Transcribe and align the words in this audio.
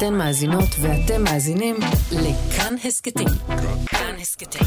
אתן 0.00 0.14
מאזינות 0.14 0.68
ואתם 0.80 1.24
מאזינים 1.24 1.76
לכאן 2.12 2.74
הסכתים. 2.84 3.28
כאן 3.86 4.14
הסכתים, 4.20 4.66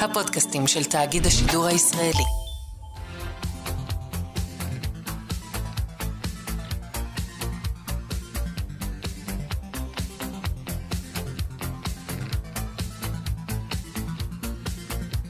הפודקאסטים 0.00 0.66
של 0.66 0.84
תאגיד 0.84 1.26
השידור 1.26 1.66
הישראלי. 1.66 2.24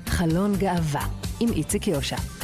חלון 0.07 0.57
גאווה 0.57 1.07
עם 1.41 1.53
איציק 1.53 1.87
יושע. 1.87 2.41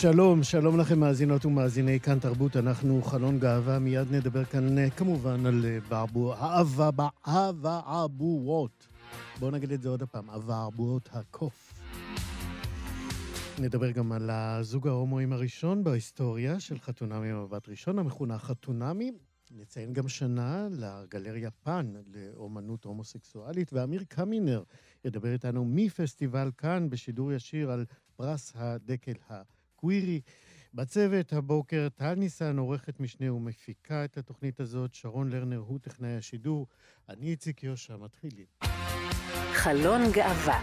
שלום, 0.00 0.42
שלום 0.42 0.80
לכם 0.80 0.98
מאזינות 1.00 1.44
ומאזיני 1.44 2.00
כאן 2.00 2.18
תרבות, 2.18 2.56
אנחנו 2.56 3.02
חלון 3.02 3.38
גאווה, 3.38 3.78
מיד 3.78 4.12
נדבר 4.12 4.44
כאן 4.44 4.78
אה, 4.78 4.90
כמובן 4.90 5.46
על 5.46 5.64
אה, 5.66 5.78
בעבוע, 5.88 6.54
אבעבועות. 7.26 8.88
בואו 9.38 9.50
נגיד 9.50 9.72
את 9.72 9.82
זה 9.82 9.88
עוד 9.88 10.02
פעם, 10.02 10.30
אבעבועות 10.30 11.08
הקוף. 11.12 11.80
נדבר 13.58 13.90
גם 13.90 14.12
על 14.12 14.30
הזוג 14.30 14.88
ההומואים 14.88 15.32
הראשון 15.32 15.84
בהיסטוריה 15.84 16.60
של 16.60 16.78
חתונמי 16.78 17.32
במבט 17.32 17.68
ראשון, 17.68 17.98
המכונה 17.98 18.38
חתונמי. 18.38 19.12
נציין 19.50 19.92
גם 19.92 20.08
שנה 20.08 20.68
לגלריה 20.70 21.50
פאן 21.50 21.92
לאומנות 22.14 22.84
הומוסקסואלית, 22.84 23.72
ואמיר 23.72 24.04
קמינר 24.08 24.62
ידבר 25.04 25.32
איתנו 25.32 25.64
מפסטיבל 25.68 26.50
כאן 26.58 26.90
בשידור 26.90 27.32
ישיר 27.32 27.70
על 27.70 27.84
פרס 28.16 28.52
הדקל 28.56 29.12
ה... 29.30 29.57
קווירי. 29.80 30.20
בצוות 30.74 31.32
הבוקר 31.32 31.88
טל 31.94 32.14
ניסן, 32.14 32.58
עורכת 32.58 33.00
משנה 33.00 33.32
ומפיקה 33.32 34.04
את 34.04 34.18
התוכנית 34.18 34.60
הזאת, 34.60 34.94
שרון 34.94 35.28
לרנר 35.30 35.58
הוא 35.58 35.78
טכנאי 35.78 36.16
השידור, 36.16 36.66
אני 37.08 37.26
איציק 37.26 37.62
יושע, 37.62 37.96
מתחילים. 37.96 38.46
חלון 39.52 40.00
גאווה 40.12 40.60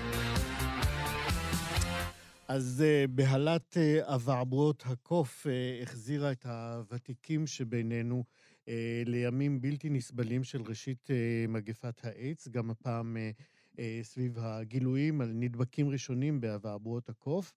אז 2.47 2.83
uh, 2.85 3.07
בהלת 3.11 3.77
uh, 3.77 4.13
אבעבועות 4.13 4.83
הקוף 4.85 5.47
uh, 5.47 5.83
החזירה 5.83 6.31
את 6.31 6.45
הוותיקים 6.45 7.47
שבינינו 7.47 8.23
uh, 8.65 8.69
לימים 9.05 9.61
בלתי 9.61 9.89
נסבלים 9.89 10.43
של 10.43 10.61
ראשית 10.61 11.09
uh, 11.09 11.51
מגפת 11.51 12.05
האיידס, 12.05 12.47
גם 12.47 12.71
הפעם 12.71 13.17
uh, 13.17 13.75
uh, 13.75 13.79
סביב 14.01 14.37
הגילויים 14.39 15.21
על 15.21 15.31
נדבקים 15.33 15.89
ראשונים 15.89 16.41
באבעבועות 16.41 17.09
הקוף. 17.09 17.53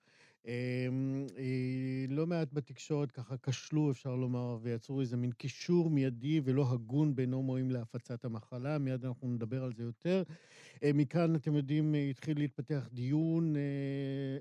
אמ, 0.49 1.27
אה, 1.39 2.05
לא 2.09 2.27
מעט 2.27 2.49
בתקשורת 2.53 3.11
ככה 3.11 3.35
כשלו, 3.43 3.91
אפשר 3.91 4.17
לומר, 4.17 4.59
ויצרו 4.63 5.01
איזה 5.01 5.17
מין 5.17 5.33
קישור 5.33 5.91
מיידי 5.91 6.41
ולא 6.45 6.73
הגון 6.73 7.15
בין 7.15 7.33
הומואים 7.33 7.71
להפצת 7.71 8.25
המחלה. 8.25 8.79
מיד 8.79 9.05
אנחנו 9.05 9.29
נדבר 9.29 9.65
על 9.65 9.73
זה 9.73 9.83
יותר. 9.83 10.23
אה, 10.83 10.91
מכאן, 10.95 11.35
אתם 11.35 11.57
יודעים, 11.57 11.95
אה, 11.95 12.01
התחיל 12.11 12.39
להתפתח 12.39 12.89
דיון 12.93 13.55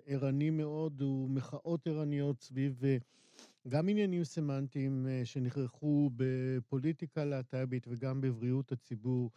ערני 0.05 0.50
מאוד 0.50 1.02
ומחאות 1.02 1.88
ערניות 1.88 2.41
סביב 2.41 2.83
גם 3.67 3.89
עניינים 3.89 4.23
סמנטיים 4.23 5.08
שנכרחו 5.23 6.09
בפוליטיקה 6.16 7.25
להט"בית 7.25 7.88
וגם 7.88 8.22
בבריאות 8.22 8.72
הציבור. 8.72 9.31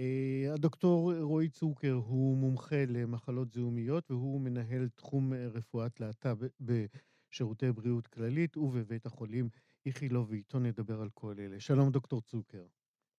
אה, 0.00 0.54
הדוקטור 0.54 1.14
רועי 1.20 1.48
צוקר 1.48 1.92
הוא 1.92 2.36
מומחה 2.36 2.84
למחלות 2.88 3.52
זיהומיות 3.52 4.10
והוא 4.10 4.40
מנהל 4.40 4.88
תחום 4.88 5.32
רפואת 5.32 6.00
להט"ב 6.00 6.46
בשירותי 6.60 7.72
בריאות 7.72 8.06
כללית 8.06 8.56
ובבית 8.56 9.06
החולים 9.06 9.48
איכילוב, 9.86 10.30
ואיתו 10.30 10.58
נדבר 10.58 11.00
על 11.00 11.08
כל 11.14 11.34
אלה. 11.38 11.60
שלום, 11.60 11.90
דוקטור 11.90 12.20
צוקר. 12.20 12.64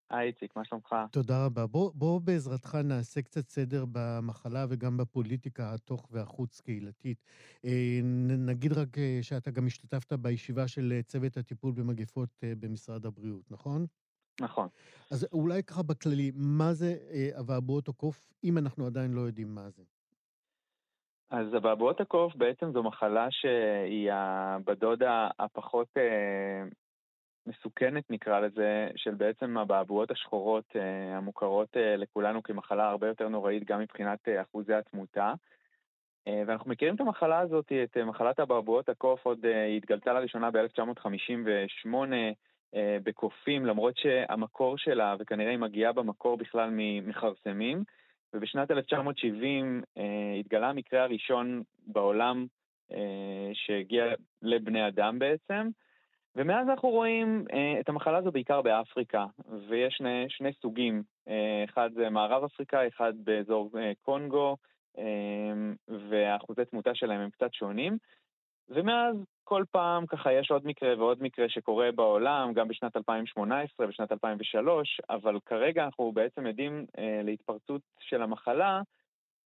היי, 0.10 0.28
איציק, 0.28 0.56
מה 0.56 0.66
שלומך? 0.66 0.96
תודה 1.12 1.46
רבה. 1.46 1.68
בוא, 1.68 1.92
בוא 1.96 2.22
בעזרתך 2.22 2.76
נעשה 2.76 3.22
קצת 3.22 3.50
סדר 3.50 3.86
במחלה 3.92 4.66
וגם 4.70 4.98
בפוליטיקה 4.98 5.74
התוך 5.74 6.08
והחוץ-קהילתית. 6.12 7.24
אה, 7.66 8.00
נגיד 8.38 8.74
רק 8.74 8.98
אה, 8.98 9.20
שאתה 9.22 9.52
גם 9.52 9.68
השתתפת 9.68 10.14
בישיבה 10.14 10.68
של 10.68 11.00
צוות 11.08 11.38
הטיפול 11.38 11.72
במגפות 11.72 12.30
במשרד 12.60 13.06
הבריאות, 13.06 13.52
נכון? 13.52 13.86
נכון. 14.42 14.68
אז 15.12 15.28
אולי 15.34 15.64
ככה 15.64 15.84
בכללי, 15.84 16.32
מה 16.36 16.74
זה 16.74 16.96
אה, 17.12 17.40
אבעבועות 17.40 17.90
הקוף, 17.90 18.34
אם 18.44 18.58
אנחנו 18.58 18.86
עדיין 18.86 19.12
לא 19.14 19.22
יודעים 19.22 19.56
מה 19.56 19.70
זה? 19.70 19.84
אז 21.32 21.56
אבעבועות 21.58 22.02
הקוף 22.02 22.36
בעצם 22.36 22.72
זו 22.74 22.84
מחלה 22.84 23.28
שהיא 23.32 24.12
בדוד 24.66 25.04
הפחות 25.40 25.88
אה, 25.98 26.64
מסוכנת 27.46 28.04
נקרא 28.10 28.40
לזה, 28.40 28.88
של 28.96 29.14
בעצם 29.14 29.58
הבעבועות 29.58 30.12
השחורות 30.12 30.66
אה, 30.76 31.18
המוכרות 31.18 31.78
אה, 31.78 31.96
לכולנו 31.98 32.44
כמחלה 32.44 32.90
הרבה 32.90 33.08
יותר 33.08 33.28
נוראית 33.30 33.64
גם 33.64 33.80
מבחינת 33.80 34.20
אה, 34.28 34.42
אחוזי 34.42 34.74
התמותה. 34.74 35.34
אה, 36.28 36.44
ואנחנו 36.48 36.72
מכירים 36.72 36.96
את 36.96 37.02
המחלה 37.02 37.40
הזאת, 37.40 37.72
את 37.84 37.98
מחלת 37.98 38.40
אבעבועות 38.40 38.90
הקוף, 38.90 39.26
עוד 39.26 39.46
אה, 39.46 39.64
היא 39.66 39.78
התגלתה 39.78 40.14
לראשונה 40.14 40.52
ב-1958, 40.52 42.14
אה, 42.14 42.32
בקופים, 43.04 43.66
למרות 43.66 43.98
שהמקור 43.98 44.78
שלה, 44.78 45.16
וכנראה 45.20 45.50
היא 45.50 45.60
מגיעה 45.60 45.94
במקור 45.94 46.38
בכלל 46.38 46.70
ממכרסמים, 46.72 47.84
ובשנת 48.34 48.72
1970 48.72 49.84
אה, 49.98 50.04
התגלה 50.40 50.70
המקרה 50.70 51.04
הראשון 51.04 51.64
בעולם 51.88 52.46
אה, 52.92 53.50
שהגיע 53.54 54.06
לבני 54.42 54.88
אדם 54.88 55.20
בעצם, 55.20 55.70
ומאז 56.36 56.68
אנחנו 56.70 56.90
רואים 56.90 57.46
את 57.80 57.90
המחלה 57.90 58.18
הזו 58.18 58.32
בעיקר 58.32 58.62
באפריקה, 58.62 59.26
ויש 59.68 59.94
שני, 59.98 60.26
שני 60.30 60.50
סוגים, 60.62 61.04
אחד 61.66 61.90
זה 61.94 62.10
מערב 62.10 62.44
אפריקה, 62.44 62.88
אחד 62.88 63.14
באזור 63.16 63.72
קונגו, 64.02 64.58
ואחוזי 66.10 66.66
תמותה 66.66 66.96
שלהם 66.96 67.20
הם 67.22 67.30
קצת 67.30 67.54
שונים. 67.54 67.98
ומאז 68.70 69.16
כל 69.52 69.64
פעם 69.72 70.06
ככה 70.06 70.34
יש 70.34 70.52
עוד 70.52 70.66
מקרה 70.66 70.94
ועוד 70.98 71.24
מקרה 71.24 71.50
שקורה 71.50 71.92
בעולם, 71.92 72.54
גם 72.54 72.68
בשנת 72.68 72.98
2018, 72.98 73.88
בשנת 73.88 74.12
2003, 74.12 75.02
אבל 75.10 75.40
כרגע 75.46 75.86
אנחנו 75.86 76.12
בעצם 76.12 76.46
עדים 76.46 76.86
אה, 76.98 77.22
להתפרצות 77.24 77.82
של 78.00 78.22
המחלה, 78.22 78.82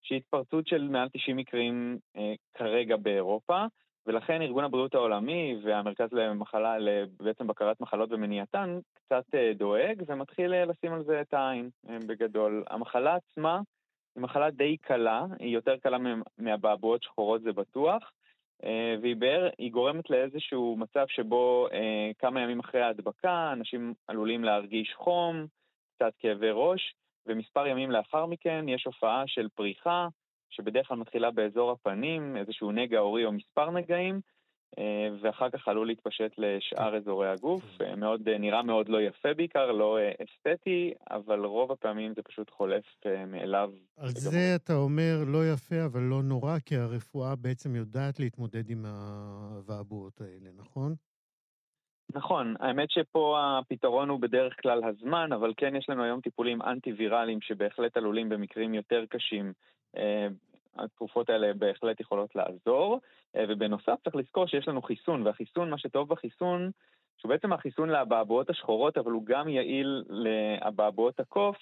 שהיא 0.02 0.18
התפרצות 0.18 0.66
של 0.66 0.88
מעל 0.88 1.08
90 1.08 1.36
מקרים 1.36 1.98
אה, 2.16 2.34
כרגע 2.54 2.96
באירופה, 2.96 3.64
ולכן 4.06 4.42
ארגון 4.42 4.64
הבריאות 4.64 4.94
העולמי 4.94 5.60
והמרכז 5.64 6.12
למחלה, 6.12 6.76
בעצם 7.20 7.46
בקרת 7.46 7.80
מחלות 7.80 8.12
ומניעתן, 8.12 8.78
קצת 8.94 9.24
אה, 9.34 9.52
דואג 9.54 10.02
ומתחיל 10.06 10.54
אה, 10.54 10.64
לשים 10.64 10.92
על 10.92 11.04
זה 11.04 11.20
את 11.20 11.34
העין 11.34 11.70
אה, 11.88 11.98
בגדול. 12.06 12.64
המחלה 12.70 13.14
עצמה 13.14 13.60
היא 14.16 14.22
מחלה 14.22 14.50
די 14.50 14.76
קלה, 14.76 15.24
היא 15.38 15.54
יותר 15.54 15.76
קלה 15.76 15.98
מהבעבועות 16.38 17.02
שחורות 17.02 17.42
זה 17.42 17.52
בטוח, 17.52 18.12
והיא 19.02 19.16
בער, 19.16 19.48
היא 19.58 19.72
גורמת 19.72 20.10
לאיזשהו 20.10 20.76
מצב 20.78 21.04
שבו 21.08 21.68
אה, 21.72 22.10
כמה 22.18 22.40
ימים 22.40 22.60
אחרי 22.60 22.82
ההדבקה 22.82 23.52
אנשים 23.52 23.94
עלולים 24.06 24.44
להרגיש 24.44 24.94
חום, 24.94 25.46
קצת 25.94 26.12
כאבי 26.18 26.50
ראש, 26.52 26.94
ומספר 27.26 27.66
ימים 27.66 27.90
לאחר 27.90 28.26
מכן 28.26 28.68
יש 28.68 28.84
הופעה 28.84 29.22
של 29.26 29.48
פריחה, 29.54 30.08
שבדרך 30.50 30.88
כלל 30.88 30.96
מתחילה 30.96 31.30
באזור 31.30 31.70
הפנים, 31.70 32.36
איזשהו 32.36 32.72
נגע 32.72 32.98
עורי 32.98 33.24
או 33.24 33.32
מספר 33.32 33.70
נגעים, 33.70 34.14
אה, 34.14 34.20
ואחר 35.20 35.50
כך 35.50 35.68
עלול 35.68 35.86
להתפשט 35.86 36.32
לשאר 36.38 36.96
אזורי 36.96 37.28
הגוף. 37.28 37.62
אה, 37.80 37.96
מאוד, 37.96 38.28
אה, 38.28 38.38
נראה 38.38 38.62
מאוד 38.62 38.88
לא 38.88 39.02
יפה 39.02 39.34
בעיקר, 39.34 39.72
לא 39.72 39.98
אסתטי, 40.24 40.92
אבל 41.10 41.44
רוב 41.44 41.72
הפעמים 41.72 42.12
זה 42.14 42.22
פשוט 42.22 42.50
חולף 42.50 42.84
מאליו. 43.26 43.70
על 43.96 44.08
זה 44.08 44.54
אתה 44.56 44.72
אומר 44.72 45.24
לא 45.26 45.52
יפה, 45.52 45.84
אבל 45.84 46.00
לא 46.00 46.22
נורא, 46.22 46.58
כי 46.66 46.76
הרפואה 46.76 47.36
בעצם 47.36 47.76
יודעת 47.76 48.20
להתמודד 48.20 48.70
עם 48.70 48.84
הוואבועות 48.86 50.20
האלה, 50.20 50.50
נכון? 50.56 50.94
נכון, 52.14 52.54
האמת 52.60 52.90
שפה 52.90 53.58
הפתרון 53.58 54.08
הוא 54.08 54.20
בדרך 54.20 54.54
כלל 54.62 54.84
הזמן, 54.84 55.32
אבל 55.32 55.52
כן 55.56 55.76
יש 55.76 55.86
לנו 55.88 56.02
היום 56.02 56.20
טיפולים 56.20 56.62
אנטי-ויראליים 56.62 57.40
שבהחלט 57.40 57.96
עלולים 57.96 58.28
במקרים 58.28 58.74
יותר 58.74 59.04
קשים 59.10 59.52
התרופות 60.78 61.30
האלה 61.30 61.54
בהחלט 61.54 62.00
יכולות 62.00 62.36
לעזור, 62.36 63.00
אה, 63.36 63.44
ובנוסף 63.48 63.94
צריך 64.04 64.16
לזכור 64.16 64.46
שיש 64.46 64.68
לנו 64.68 64.82
חיסון, 64.82 65.26
והחיסון, 65.26 65.70
מה 65.70 65.78
שטוב 65.78 66.08
בחיסון, 66.08 66.70
שהוא 67.18 67.28
בעצם 67.28 67.52
החיסון 67.52 67.88
לאבעבועות 67.88 68.50
השחורות, 68.50 68.98
אבל 68.98 69.12
הוא 69.12 69.26
גם 69.26 69.48
יעיל 69.48 70.04
לאבעבועות 70.08 71.20
הקוף, 71.20 71.56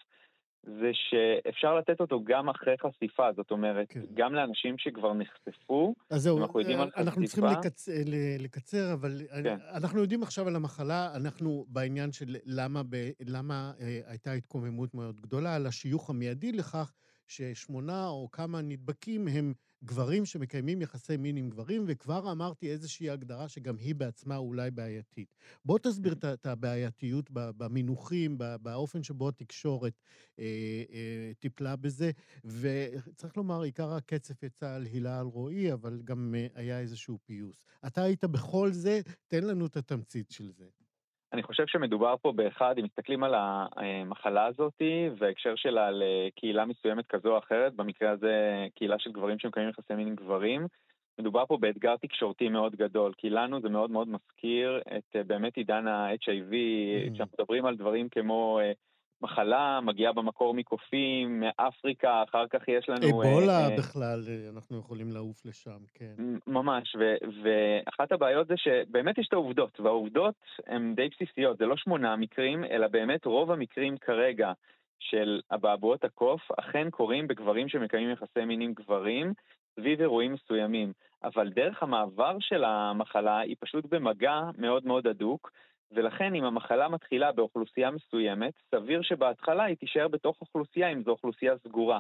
זה 0.67 0.91
שאפשר 0.93 1.75
לתת 1.79 2.01
אותו 2.01 2.25
גם 2.25 2.49
אחרי 2.49 2.75
חשיפה, 2.79 3.33
זאת 3.37 3.51
אומרת, 3.51 3.87
כן. 3.89 4.01
גם 4.15 4.35
לאנשים 4.35 4.79
שכבר 4.79 5.13
נחשפו, 5.15 5.95
אז 6.11 6.23
זהו, 6.23 6.39
אנחנו 6.39 6.61
יודעים 6.61 6.81
על 6.81 6.91
חשיפה. 6.91 7.01
אנחנו 7.03 7.25
צריכים 7.25 7.45
לקצ... 7.45 7.89
לקצר, 8.39 8.93
אבל 8.93 9.11
כן. 9.43 9.57
אנחנו 9.75 10.01
יודעים 10.01 10.23
עכשיו 10.23 10.49
על 10.49 10.57
המחלה, 10.57 11.17
אנחנו 11.17 11.65
בעניין 11.69 12.13
של 12.13 12.37
למה, 12.47 12.83
ב... 12.83 12.97
למה 13.27 13.73
אה, 13.81 14.01
הייתה 14.07 14.33
התקוממות 14.33 14.95
מאוד 14.95 15.21
גדולה, 15.21 15.55
על 15.55 15.67
השיוך 15.67 16.11
המיידי 16.11 16.53
לכך 16.53 16.93
ששמונה 17.27 18.09
או 18.09 18.29
כמה 18.33 18.63
נדבקים 18.63 19.29
הם 19.29 19.55
גברים 19.85 20.25
שמקיימים 20.25 20.83
יחסי 20.83 21.17
מין 21.17 21.37
עם 21.37 21.51
גברים, 21.51 21.85
וכבר 21.87 22.33
אמרתי 22.33 22.71
איזושהי 22.71 23.11
הגדרה 23.11 23.49
שגם 23.49 23.77
היא 23.77 23.95
בעצמה 23.95 24.37
אולי 24.37 24.71
בעייתית. 24.71 25.35
בוא 25.65 25.79
תסביר 25.79 26.13
את 26.13 26.47
הבעייתיות 26.47 27.31
במינוחים, 27.31 28.39
באופן 28.39 29.03
שבו 29.03 29.29
התקשורת 29.29 30.01
אה, 30.39 30.45
אה, 30.93 31.33
טיפלה 31.39 31.77
בזה, 31.77 32.11
וצריך 32.45 33.37
לומר, 33.37 33.63
עיקר 33.63 33.93
הקצף 33.93 34.43
יצא 34.43 34.75
על 34.75 34.85
הילה 34.85 35.21
אלרועי, 35.21 35.73
אבל 35.73 36.01
גם 36.05 36.35
אה, 36.39 36.47
היה 36.55 36.81
איזשהו 36.81 37.19
פיוס. 37.25 37.65
אתה 37.87 38.03
היית 38.03 38.25
בכל 38.25 38.73
זה, 38.73 39.01
תן 39.29 39.45
לנו 39.45 39.67
את 39.67 39.77
התמצית 39.77 40.31
של 40.31 40.51
זה. 40.53 40.84
אני 41.35 41.43
חושב 41.43 41.67
שמדובר 41.67 42.15
פה 42.23 42.33
באחד, 42.33 42.79
אם 42.79 42.85
מסתכלים 42.85 43.25
על 43.25 43.35
המחלה 43.37 44.47
הזאת 44.47 44.83
וההקשר 45.19 45.55
שלה 45.57 45.91
לקהילה 45.91 46.65
מסוימת 46.65 47.07
כזו 47.07 47.33
או 47.33 47.39
אחרת, 47.39 47.75
במקרה 47.75 48.11
הזה 48.11 48.67
קהילה 48.75 48.99
של 48.99 49.13
גברים 49.13 49.39
שמקיימים 49.39 49.71
יחסי 49.71 49.95
מין 49.95 50.09
עם 50.09 50.15
גברים, 50.15 50.67
מדובר 51.19 51.47
פה 51.47 51.57
באתגר 51.57 51.97
תקשורתי 51.97 52.49
מאוד 52.49 52.77
גדול, 52.77 53.13
כי 53.17 53.31
לנו 53.31 53.61
זה 53.61 53.69
מאוד 53.69 53.91
מאוד 53.91 54.09
מזכיר 54.09 54.81
את 54.97 55.17
באמת 55.27 55.57
עידן 55.57 55.87
ה-HIV, 55.87 56.53
mm. 56.53 57.15
כשאנחנו 57.15 57.37
מדברים 57.39 57.67
על 57.67 57.77
דברים 57.77 58.09
כמו 58.09 58.61
מחלה, 59.25 59.81
מגיעה 59.83 60.13
במקור 60.13 60.55
מקופים, 60.55 61.41
מאפריקה, 61.41 62.23
אחר 62.29 62.47
כך 62.47 62.69
יש 62.69 62.89
לנו... 62.89 63.23
אבולה 63.23 63.71
אה, 63.71 63.77
בכלל, 63.79 64.21
אה, 64.29 64.51
אנחנו 64.57 64.79
יכולים 64.79 65.13
לעוף 65.13 65.47
לשם, 65.47 65.79
כן. 65.95 66.15
ממש, 66.47 66.97
ו, 66.99 67.15
ואחת 67.43 68.13
הבעיות 68.13 68.47
זה 68.47 68.55
שבאמת 68.57 69.19
יש 69.19 69.29
את 69.29 69.33
העובדות, 69.33 69.81
והעובדות 69.81 70.35
הן 70.67 70.95
די 70.95 71.09
בסיסיות, 71.09 71.59
זה 71.59 71.67
לא 71.67 71.77
שמונה 71.77 72.17
מקרים, 72.17 72.65
אלא 72.65 72.89
באמת 72.89 73.25
רוב 73.25 73.51
המקרים 73.51 73.97
כרגע 73.97 74.53
של 74.99 75.41
אבעבועות 75.51 76.05
הקוף 76.05 76.41
אכן 76.59 76.91
קורים 76.91 77.27
בגברים 77.27 77.69
שמקיימים 77.69 78.11
יחסי 78.11 78.45
מין 78.45 78.61
עם 78.61 78.73
גברים, 78.75 79.33
סביב 79.77 80.01
אירועים 80.01 80.33
מסוימים. 80.33 80.93
אבל 81.25 81.49
דרך 81.49 81.83
המעבר 81.83 82.37
של 82.41 82.65
המחלה 82.65 83.39
היא 83.39 83.57
פשוט 83.61 83.85
במגע 83.91 84.41
מאוד 84.59 84.87
מאוד 84.87 85.07
הדוק, 85.07 85.51
ולכן 85.93 86.35
אם 86.35 86.45
המחלה 86.45 86.89
מתחילה 86.89 87.33
באוכלוסייה 87.33 87.91
מסוימת, 87.91 88.53
סביר 88.71 89.03
שבהתחלה 89.03 89.65
היא 89.65 89.77
תישאר 89.77 90.09
בתוך 90.09 90.41
אוכלוסייה 90.41 90.89
אם 90.89 91.03
זו 91.03 91.11
אוכלוסייה 91.11 91.59
סגורה. 91.59 91.99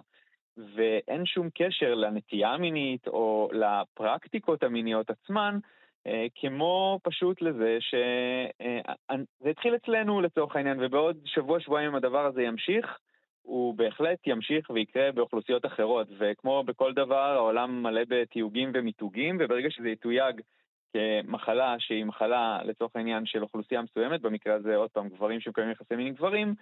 ואין 0.56 1.26
שום 1.26 1.48
קשר 1.54 1.94
לנטייה 1.94 2.48
המינית 2.48 3.08
או 3.08 3.50
לפרקטיקות 3.52 4.62
המיניות 4.62 5.10
עצמן, 5.10 5.58
אה, 6.06 6.26
כמו 6.34 6.98
פשוט 7.02 7.42
לזה 7.42 7.76
שזה 7.81 8.46
אה, 8.60 9.50
התחיל 9.50 9.76
אצלנו 9.76 10.20
לצורך 10.20 10.56
העניין, 10.56 10.76
ובעוד 10.81 11.16
שבוע-שבועיים 11.25 11.90
אם 11.90 11.94
הדבר 11.94 12.26
הזה 12.26 12.42
ימשיך, 12.42 12.98
הוא 13.42 13.75
בהחלט 13.75 14.19
ימשיך 14.26 14.70
ויקרה 14.70 15.12
באוכלוסיות 15.12 15.66
אחרות, 15.66 16.06
וכמו 16.19 16.62
בכל 16.66 16.92
דבר, 16.92 17.34
העולם 17.36 17.82
מלא 17.82 18.02
בתיוגים 18.08 18.70
ומיתוגים, 18.75 19.36
וברגע 19.40 19.70
שזה 19.70 19.88
יתויג 19.88 20.40
כמחלה 20.94 21.76
שהיא 21.79 22.05
מחלה 22.05 22.62
לצורך 22.64 22.96
העניין 22.96 23.26
של 23.26 23.43
אוכלוסייה 23.43 23.82
מסוימת, 23.82 24.20
במקרה 24.20 24.55
הזה 24.55 24.76
עוד 24.76 24.91
פעם 24.91 25.08
גברים 25.08 25.41
שמקיימים 25.41 25.73
יחסי 25.73 25.96
מין 25.96 26.06
עם 26.06 26.14
גברים, 26.14 26.55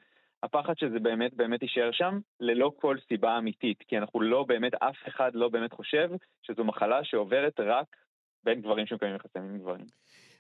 הפחד 0.43 0.73
שזה 0.79 0.99
באמת 0.99 1.35
באמת 1.35 1.63
יישאר 1.63 1.93
שם 1.93 2.19
ללא 2.41 2.73
כל 2.77 2.97
סיבה 3.09 3.39
אמיתית, 3.39 3.79
כי 3.89 3.99
אנחנו 3.99 4.21
לא 4.21 4.45
באמת, 4.45 4.75
אף 4.75 4.97
אחד 5.09 5.31
לא 5.35 5.49
באמת 5.49 5.73
חושב 5.73 6.11
שזו 6.43 6.65
מחלה 6.65 7.05
שעוברת 7.05 7.61
רק 7.61 7.97
בין 8.45 8.61
גברים 8.61 8.87
שמקיימים 8.87 9.17
יחסי 9.17 9.39
מין 9.39 9.51
עם 9.51 9.59
גברים. 9.59 9.87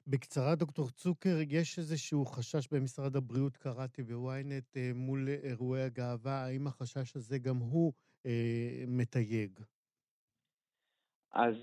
בקצרה, 0.06 0.54
דוקטור 0.54 0.90
צוקר, 0.90 1.36
יש 1.48 1.78
איזשהו 1.78 2.24
חשש 2.26 2.68
במשרד 2.72 3.16
הבריאות, 3.16 3.56
קראתי 3.56 4.02
בוויינט, 4.02 4.76
אה, 4.76 4.90
מול 4.94 5.28
אירועי 5.42 5.82
הגאווה, 5.82 6.44
האם 6.44 6.66
החשש 6.66 7.16
הזה 7.16 7.38
גם 7.38 7.56
הוא 7.56 7.92
אה, 8.26 8.84
מתייג? 8.86 9.60
אז 11.32 11.54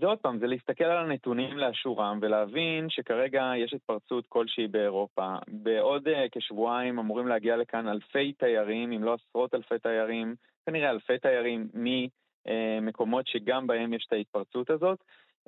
זה 0.00 0.06
עוד 0.06 0.18
פעם, 0.18 0.38
זה 0.38 0.46
להסתכל 0.46 0.84
על 0.84 1.04
הנתונים 1.04 1.58
לאשורם 1.58 2.18
ולהבין 2.22 2.90
שכרגע 2.90 3.52
יש 3.56 3.74
התפרצות 3.74 4.26
כלשהי 4.28 4.68
באירופה. 4.68 5.34
בעוד 5.48 6.08
uh, 6.08 6.10
כשבועיים 6.32 6.98
אמורים 6.98 7.28
להגיע 7.28 7.56
לכאן 7.56 7.88
אלפי 7.88 8.32
תיירים, 8.32 8.92
אם 8.92 9.04
לא 9.04 9.14
עשרות 9.14 9.54
אלפי 9.54 9.78
תיירים, 9.78 10.34
כנראה 10.66 10.90
אלפי 10.90 11.18
תיירים 11.18 11.68
ממקומות 11.74 13.26
שגם 13.26 13.66
בהם 13.66 13.92
יש 13.92 14.04
את 14.08 14.12
ההתפרצות 14.12 14.70
הזאת. 14.70 14.98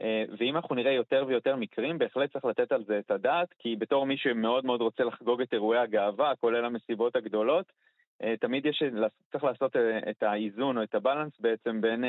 Uh, 0.01 0.05
ואם 0.39 0.57
אנחנו 0.57 0.75
נראה 0.75 0.93
יותר 0.93 1.25
ויותר 1.27 1.57
מקרים, 1.57 1.99
בהחלט 1.99 2.33
צריך 2.33 2.45
לתת 2.45 2.73
על 2.73 2.85
זה 2.85 2.99
את 2.99 3.11
הדעת, 3.11 3.49
כי 3.59 3.77
בתור 3.77 4.07
מי 4.07 4.17
שמאוד 4.17 4.65
מאוד 4.65 4.81
רוצה 4.81 5.05
לחגוג 5.05 5.41
את 5.41 5.53
אירועי 5.53 5.79
הגאווה, 5.79 6.33
כולל 6.41 6.65
המסיבות 6.65 7.17
הגדולות, 7.17 7.73
תמיד 8.41 8.67
יש, 8.67 8.83
צריך 9.33 9.45
לעשות 9.45 9.77
את 10.11 10.23
האיזון 10.23 10.79
או 10.79 10.83
את 10.83 10.95
הבלנס 10.95 11.33
בעצם 11.41 11.81
בין 11.81 12.05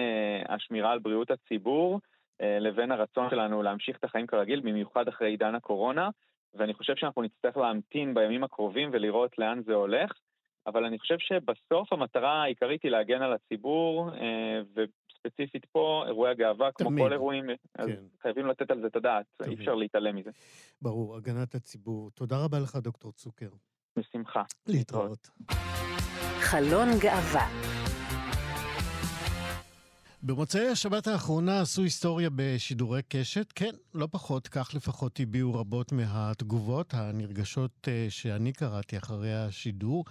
השמירה 0.47 0.91
על 0.91 0.99
בריאות 0.99 1.31
הציבור, 1.31 1.93
אה, 1.93 2.18
לבין 2.39 2.91
הרצון 2.91 3.29
שלנו 3.29 3.63
להמשיך 3.63 3.97
את 3.97 4.03
החיים 4.03 4.27
כרגיל, 4.27 4.59
במיוחד 4.59 5.07
אחרי 5.07 5.29
עידן 5.29 5.55
הקורונה, 5.55 6.09
ואני 6.53 6.73
חושב 6.73 6.95
שאנחנו 6.95 7.21
נצטרך 7.21 7.57
להמתין 7.57 8.13
בימים 8.13 8.43
הקרובים 8.43 8.89
ולראות 8.93 9.37
לאן 9.37 9.61
זה 9.65 9.73
הולך, 9.73 10.11
אבל 10.67 10.85
אני 10.85 10.99
חושב 10.99 11.15
שבסוף 11.19 11.93
המטרה 11.93 12.43
העיקרית 12.43 12.83
היא 12.83 12.91
להגן 12.91 13.21
על 13.21 13.33
הציבור, 13.33 14.09
אה, 14.13 14.61
וספציפית 14.75 15.65
פה, 15.65 16.03
אירועי 16.07 16.31
הגאווה, 16.31 16.71
כמו 16.71 16.89
כל 16.97 17.13
אירועים, 17.13 17.45
כן. 17.47 17.83
אז 17.83 17.89
חייבים 18.21 18.47
לתת 18.47 18.71
על 18.71 18.81
זה 18.81 18.87
את 18.87 18.95
הדעת, 18.95 19.25
אי 19.47 19.53
אפשר 19.53 19.75
להתעלם 19.75 20.15
מזה. 20.15 20.31
ברור, 20.81 21.15
הגנת 21.15 21.55
הציבור. 21.55 22.11
תודה 22.11 22.35
רבה 22.45 22.59
לך, 22.59 22.75
דוקטור 22.75 23.11
צוקר. 23.11 23.49
בשמחה. 23.97 24.43
להתראות. 24.67 25.29
חלון 26.39 26.87
גאווה 27.01 27.78
במוצאי 30.23 30.67
השבת 30.67 31.07
האחרונה 31.07 31.61
עשו 31.61 31.81
היסטוריה 31.83 32.29
בשידורי 32.35 33.01
קשת. 33.09 33.51
כן, 33.55 33.75
לא 33.93 34.07
פחות, 34.11 34.47
כך 34.47 34.71
לפחות 34.73 35.19
הביעו 35.19 35.53
רבות 35.53 35.91
מהתגובות 35.91 36.93
הנרגשות 36.93 37.87
אה, 37.87 38.05
שאני 38.09 38.53
קראתי 38.53 38.97
אחרי 38.97 39.35
השידור. 39.35 40.05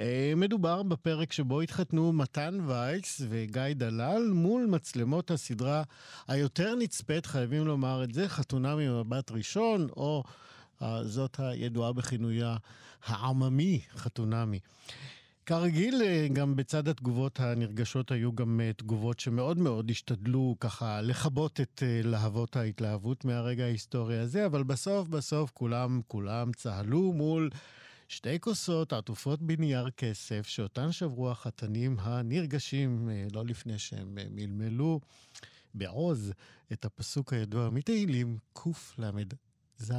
אה, 0.00 0.32
מדובר 0.36 0.82
בפרק 0.82 1.32
שבו 1.32 1.60
התחתנו 1.60 2.12
מתן 2.12 2.58
וייס 2.66 3.22
וגיא 3.28 3.62
דלל 3.74 4.30
מול 4.32 4.66
מצלמות 4.66 5.30
הסדרה 5.30 5.82
היותר 6.28 6.74
נצפית, 6.74 7.26
חייבים 7.26 7.66
לומר 7.66 8.04
את 8.04 8.14
זה, 8.14 8.28
חתונה 8.28 8.76
ממבט 8.76 9.30
ראשון, 9.30 9.88
או 9.96 10.24
אה, 10.82 11.04
זאת 11.04 11.40
הידועה 11.40 11.92
בכינויה 11.92 12.56
העממי, 13.06 13.80
חתונמי. 13.96 14.58
כרגיל, 15.48 16.02
אה, 16.02 16.28
גם 16.32 16.56
בצד 16.56 16.88
התגובות 16.88 17.40
הנרגשות 17.40 18.10
היו 18.10 18.32
גם 18.32 18.60
אה, 18.60 18.72
תגובות 18.72 19.20
שמאוד 19.20 19.58
מאוד 19.58 19.90
השתדלו 19.90 20.56
ככה 20.60 21.00
לכבות 21.00 21.60
את 21.60 21.82
אה, 21.86 22.00
להבות 22.04 22.56
ההתלהבות 22.56 23.24
מהרגע 23.24 23.64
ההיסטורי 23.64 24.18
הזה, 24.18 24.46
אבל 24.46 24.62
בסוף 24.62 25.08
בסוף 25.08 25.50
כולם, 25.54 26.00
כולם 26.08 26.52
צהלו 26.52 27.12
מול 27.12 27.50
שתי 28.08 28.40
כוסות 28.40 28.92
עטופות 28.92 29.42
בנייר 29.42 29.90
כסף, 29.90 30.46
שאותן 30.46 30.92
שברו 30.92 31.30
החתנים 31.30 31.96
הנרגשים 32.00 33.10
לא 33.32 33.44
לפני 33.44 33.78
שהם 33.78 34.18
מלמלו 34.30 35.00
בעוז 35.74 36.32
את 36.72 36.84
הפסוק 36.84 37.32
הידוע 37.32 37.70
מתהילים 37.70 38.38
קל"ז: 38.52 39.92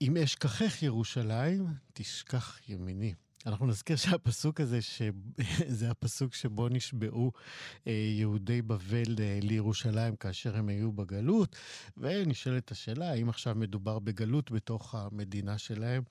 אם 0.00 0.16
אשכחך 0.16 0.82
ירושלים, 0.82 1.66
תשכח 1.92 2.58
ימיני. 2.68 3.14
אנחנו 3.46 3.66
נזכיר 3.66 3.96
שהפסוק 3.96 4.60
הזה, 4.60 4.78
זה 5.78 5.90
הפסוק 5.90 6.34
שבו 6.34 6.68
נשבעו 6.68 7.32
אה, 7.86 7.92
יהודי 7.92 8.62
בבל 8.62 9.14
אה, 9.20 9.38
לירושלים 9.42 10.16
כאשר 10.16 10.56
הם 10.56 10.68
היו 10.68 10.92
בגלות, 10.92 11.56
ונשאלת 11.96 12.70
השאלה 12.70 13.10
האם 13.10 13.28
עכשיו 13.28 13.54
מדובר 13.54 13.98
בגלות 13.98 14.50
בתוך 14.50 14.94
המדינה 14.94 15.58
שלהם. 15.58 16.02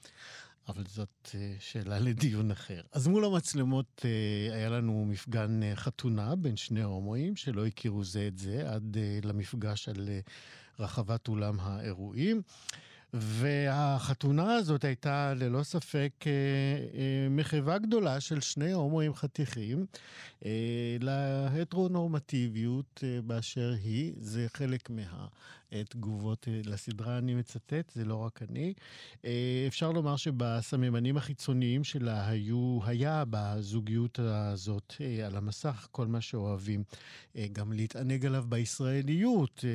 אבל 0.68 0.84
זאת 0.88 1.30
אה, 1.36 1.56
שאלה 1.60 2.00
לדיון 2.00 2.52
אחר. 2.52 2.82
אז 2.92 3.08
מול 3.08 3.26
המצלמות 3.26 4.06
היה 4.54 4.70
לנו 4.70 5.06
מפגן 5.06 5.60
חתונה 5.76 6.36
בין 6.36 6.56
שני 6.56 6.84
הומואים 6.84 7.36
שלא 7.36 7.66
הכירו 7.66 8.04
זה 8.04 8.28
את 8.28 8.38
זה 8.38 8.72
עד 8.74 8.98
למפגש 9.24 9.90
על 9.90 10.10
רחבת 10.80 11.28
אולם 11.28 11.60
האירועים. 11.60 12.42
והחתונה 13.14 14.56
הזאת 14.56 14.84
הייתה 14.84 15.34
ללא 15.34 15.64
ספק 15.64 16.12
אה, 16.26 16.32
אה, 16.32 17.30
מחווה 17.30 17.78
גדולה 17.78 18.20
של 18.20 18.42
שני 18.42 18.72
הומואים 18.72 19.14
חתיכים 19.14 19.86
אה, 20.46 20.98
להטרונורמטיביות 21.00 23.04
באשר 23.24 23.74
היא. 23.84 24.14
זה 24.20 24.48
חלק 24.54 24.90
מה... 24.90 25.28
תגובות 25.90 26.48
לסדרה, 26.66 27.18
אני 27.18 27.36
מצטט, 27.36 27.92
זה 27.96 28.06
לא 28.06 28.16
רק 28.16 28.42
אני. 28.50 28.74
אפשר 29.68 29.92
לומר 29.92 30.16
שבסממנים 30.16 31.18
החיצוניים 31.18 31.84
שלה 31.84 32.30
היו, 32.30 32.80
היה 32.86 33.24
בזוגיות 33.30 34.20
הזאת 34.20 34.94
על 35.26 35.36
המסך 35.36 35.88
כל 35.92 36.08
מה 36.08 36.22
שאוהבים 36.22 36.84
גם 37.52 37.74
להתענג 37.74 38.26
עליו 38.26 38.46
בישראליות, 38.50 39.66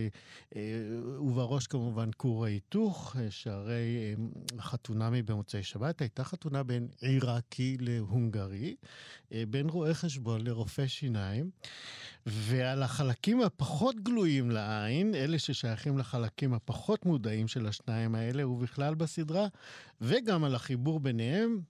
ובראש 1.18 1.66
כמובן 1.66 2.10
כור 2.16 2.44
ההיתוך, 2.44 3.16
שהרי 3.30 4.14
חתונמי 4.58 5.22
במוצאי 5.22 5.62
שבת 5.62 6.00
הייתה 6.00 6.24
חתונה 6.24 6.62
בין 6.62 6.88
עיראקי 7.00 7.76
להונגרי, 7.80 8.76
בין 9.30 9.68
רואה 9.68 9.94
חשבון 9.94 10.46
לרופא 10.46 10.86
שיניים, 10.86 11.50
ועל 12.26 12.82
החלקים 12.82 13.42
הפחות 13.42 13.96
גלויים 14.02 14.50
לעין, 14.50 15.14
אלה 15.14 15.38
ששייכים 15.38 15.81
לחלקים 15.98 16.54
הפחות 16.54 17.06
מודעים 17.06 17.48
של 17.48 17.66
השניים 17.66 18.14
האלה, 18.14 18.48
ובכלל 18.48 18.94
בסדרה, 18.94 19.46
וגם 20.00 20.44
על 20.44 20.54
החיבור 20.54 21.00
ביניהם, 21.00 21.60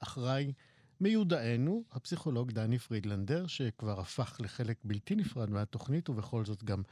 אחראי 0.00 0.52
מיודענו, 1.00 1.82
הפסיכולוג 1.92 2.52
דני 2.52 2.78
פרידלנדר, 2.78 3.46
שכבר 3.46 4.00
הפך 4.00 4.36
לחלק 4.40 4.76
בלתי 4.84 5.14
נפרד 5.14 5.50
מהתוכנית, 5.50 6.08
ובכל 6.08 6.44
זאת 6.44 6.64
גם 6.64 6.82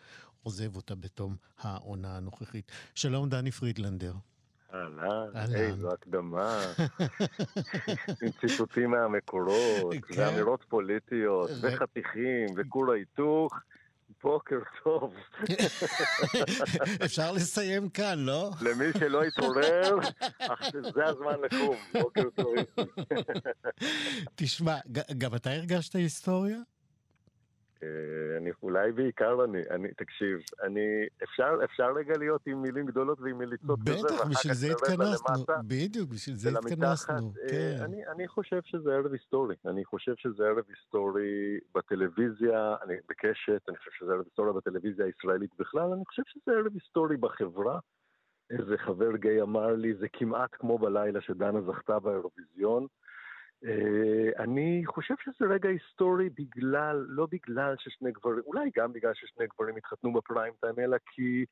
עוזב 0.43 0.77
אותה 0.77 0.95
בתום 0.95 1.37
העונה 1.59 2.17
הנוכחית. 2.17 2.73
שלום, 2.95 3.29
דני 3.29 3.51
פרידלנדר. 3.51 4.13
אהלן, 4.75 5.55
איזו 5.55 5.93
הקדמה. 5.93 6.61
עם 8.23 8.31
ציטוטים 8.41 8.91
מהמקורות, 8.91 9.95
כן. 10.09 10.15
ואמירות 10.17 10.65
פוליטיות, 10.69 11.51
וחתיכים, 11.61 12.47
וכור 12.57 12.93
ההיתוך. 12.93 13.53
בוקר 14.23 14.59
טוב. 14.85 15.15
אפשר 17.05 17.33
לסיים 17.33 17.89
כאן, 17.89 18.19
לא? 18.19 18.51
למי 18.61 18.85
שלא 18.99 19.23
התעורר, 19.23 19.97
זה 20.95 21.05
הזמן 21.05 21.35
לקום. 21.45 21.77
בוקר 21.93 22.31
טוב. 22.35 22.55
תשמע, 24.35 24.77
גם 25.19 25.35
אתה 25.35 25.51
הרגשת 25.51 25.95
היסטוריה? 25.95 26.59
אה, 27.83 27.89
אני 28.37 28.51
אולי 28.63 28.93
בעיקר 28.93 29.45
אני, 29.45 29.63
אני, 29.71 29.89
תקשיב, 29.97 30.39
אני, 30.63 31.07
אפשר, 31.25 31.59
אפשר 31.65 31.93
רגע 31.97 32.19
להיות 32.19 32.47
עם 32.47 32.63
מילים 32.63 32.87
גדולות 32.87 33.21
ועם 33.21 33.39
מליצות 33.39 33.79
כזה, 33.87 34.05
בטח, 34.05 34.27
בשביל 34.29 34.55
זה 34.55 34.73
התכנסנו, 34.73 35.45
בדיוק, 35.69 36.11
בשביל 36.11 36.37
זה 36.37 36.51
התכנסנו, 36.59 37.33
אה, 37.43 37.49
כן. 37.49 37.77
אני, 37.85 38.07
אני 38.07 38.29
חושב 38.29 38.61
שזה 38.65 38.95
ערב 38.95 39.13
היסטורי, 39.13 39.57
אני 39.67 39.85
חושב 39.85 40.13
שזה 40.17 40.45
ערב 40.45 40.65
היסטורי 40.69 41.59
בטלוויזיה, 41.75 42.77
אני 42.83 42.95
בקשת, 43.09 43.69
אני 43.69 43.77
חושב 43.77 43.91
שזה 43.99 44.13
ערב 44.13 44.25
היסטורי 44.25 44.53
בטלוויזיה 44.53 45.07
הישראלית 45.07 45.51
בכלל, 45.59 45.93
אני 45.93 46.05
חושב 46.05 46.23
שזה 46.27 46.53
ערב 46.53 46.75
היסטורי 46.75 47.17
בחברה. 47.17 47.79
איזה 48.51 48.79
חבר 48.79 49.17
גיי 49.17 49.43
אמר 49.43 49.67
לי, 49.67 49.95
זה 49.95 50.07
כמעט 50.13 50.51
כמו 50.53 50.79
בלילה 50.79 51.21
שדנה 51.21 51.61
זכתה 51.61 51.99
באירוויזיון. 51.99 52.87
Uh, 53.65 54.43
אני 54.43 54.83
חושב 54.87 55.15
שזה 55.25 55.47
רגע 55.51 55.69
היסטורי 55.69 56.29
בגלל, 56.29 57.07
לא 57.09 57.27
בגלל 57.31 57.75
ששני 57.79 58.13
גברים, 58.13 58.43
אולי 58.47 58.71
גם 58.77 58.93
בגלל 58.93 59.15
ששני 59.15 59.47
גברים 59.47 59.77
התחתנו 59.77 60.13
בפריים 60.13 60.55
טיים, 60.61 60.75
אלא 60.79 60.97
כי 61.07 61.45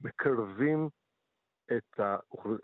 מקרבים 0.00 0.88
את, 1.72 2.00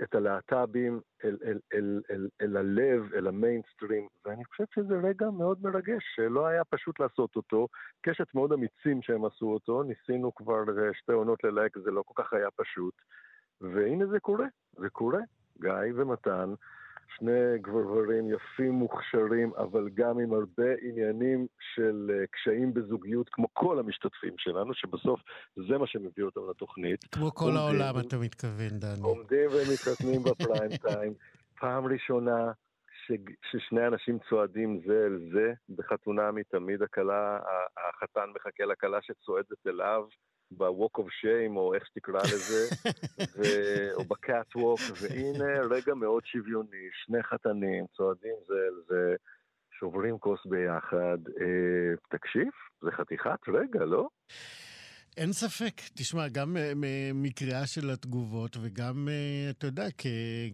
את 0.03 0.15
הלהט"בים 0.15 1.01
אל, 1.25 1.37
אל, 1.45 1.59
אל, 1.75 2.01
אל, 2.11 2.29
אל 2.41 2.57
הלב, 2.57 3.15
אל 3.15 3.27
המיינסטרים, 3.27 4.09
ואני 4.25 4.45
חושב 4.45 4.65
שזה 4.75 4.95
רגע 4.95 5.31
מאוד 5.31 5.59
מרגש, 5.63 6.03
שלא 6.15 6.47
היה 6.47 6.65
פשוט 6.65 7.01
לעשות 7.01 7.37
אותו. 7.37 7.69
קשת 8.01 8.35
מאוד 8.35 8.53
אמיצים 8.53 9.03
שהם 9.03 9.25
עשו 9.25 9.47
אותו, 9.47 9.83
ניסינו 9.83 10.35
כבר 10.35 10.63
שתי 10.93 11.13
עונות 11.13 11.45
ללהק, 11.45 11.79
זה 11.79 11.91
לא 11.91 12.03
כל 12.07 12.23
כך 12.23 12.33
היה 12.33 12.51
פשוט, 12.51 12.95
והנה 13.61 14.07
זה 14.07 14.21
קורה, 14.21 14.47
זה 14.73 14.91
קורה. 14.91 15.21
גיא 15.61 15.93
ומתן. 15.95 16.55
שני 17.19 17.59
גברים 17.61 18.29
יפים, 18.29 18.73
מוכשרים, 18.73 19.53
אבל 19.59 19.89
גם 19.95 20.19
עם 20.19 20.33
הרבה 20.33 20.71
עניינים 20.83 21.47
של 21.75 22.11
אה, 22.11 22.27
קשיים 22.27 22.75
בזוגיות, 22.75 23.29
כמו 23.33 23.47
כל 23.53 23.79
המשתתפים 23.79 24.35
שלנו, 24.39 24.75
שבסוף 24.75 25.21
זה 25.69 25.79
מה 25.79 25.87
שמביא 25.87 26.25
אותם 26.25 26.41
לתוכנית. 26.51 27.05
כמו 27.05 27.35
כל 27.35 27.45
עומדים, 27.45 27.61
העולם, 27.61 28.01
אתה 28.01 28.17
מתכוון, 28.19 28.69
דני. 28.69 29.03
עומדים 29.03 29.51
ומתחתנים 29.51 30.23
בפריים 30.23 30.71
טיים. 30.89 31.15
פעם 31.61 31.87
ראשונה 31.87 32.53
ששני 33.51 33.87
אנשים 33.87 34.19
צועדים 34.29 34.81
זה 34.87 35.07
אל 35.07 35.19
זה, 35.33 35.53
בחתונה 35.77 36.31
מתמיד 36.33 36.83
הכלה, 36.83 37.39
החתן 37.89 38.31
מחכה 38.35 38.65
לכלה 38.65 38.99
שצועדת 39.03 39.67
אליו. 39.67 40.05
ב-Walk 40.51 41.01
of 41.01 41.07
Shame, 41.07 41.57
או 41.57 41.75
איך 41.75 41.87
שתקרא 41.87 42.21
לזה, 42.21 42.75
ו... 43.37 43.43
או 43.95 44.05
ב-Catwalk, 44.05 44.93
והנה 45.03 45.61
רגע 45.71 45.95
מאוד 45.95 46.27
שוויוני, 46.27 46.89
שני 46.93 47.23
חתנים 47.23 47.87
צועדים 47.97 48.35
זה 48.47 48.55
אל 48.55 48.83
זה, 48.89 49.17
שוברים 49.71 50.19
כוס 50.19 50.47
ביחד. 50.47 51.19
אה, 51.41 51.95
תקשיב, 52.09 52.49
זה 52.81 52.91
חתיכת 52.91 53.49
רגע, 53.49 53.85
לא? 53.85 54.09
אין 55.17 55.33
ספק. 55.33 55.81
תשמע, 55.95 56.29
גם 56.29 56.57
אה, 56.57 56.73
מקריאה 57.15 57.67
של 57.67 57.91
התגובות 57.91 58.57
וגם, 58.61 59.09
אה, 59.09 59.51
אתה 59.51 59.67
יודע, 59.67 59.87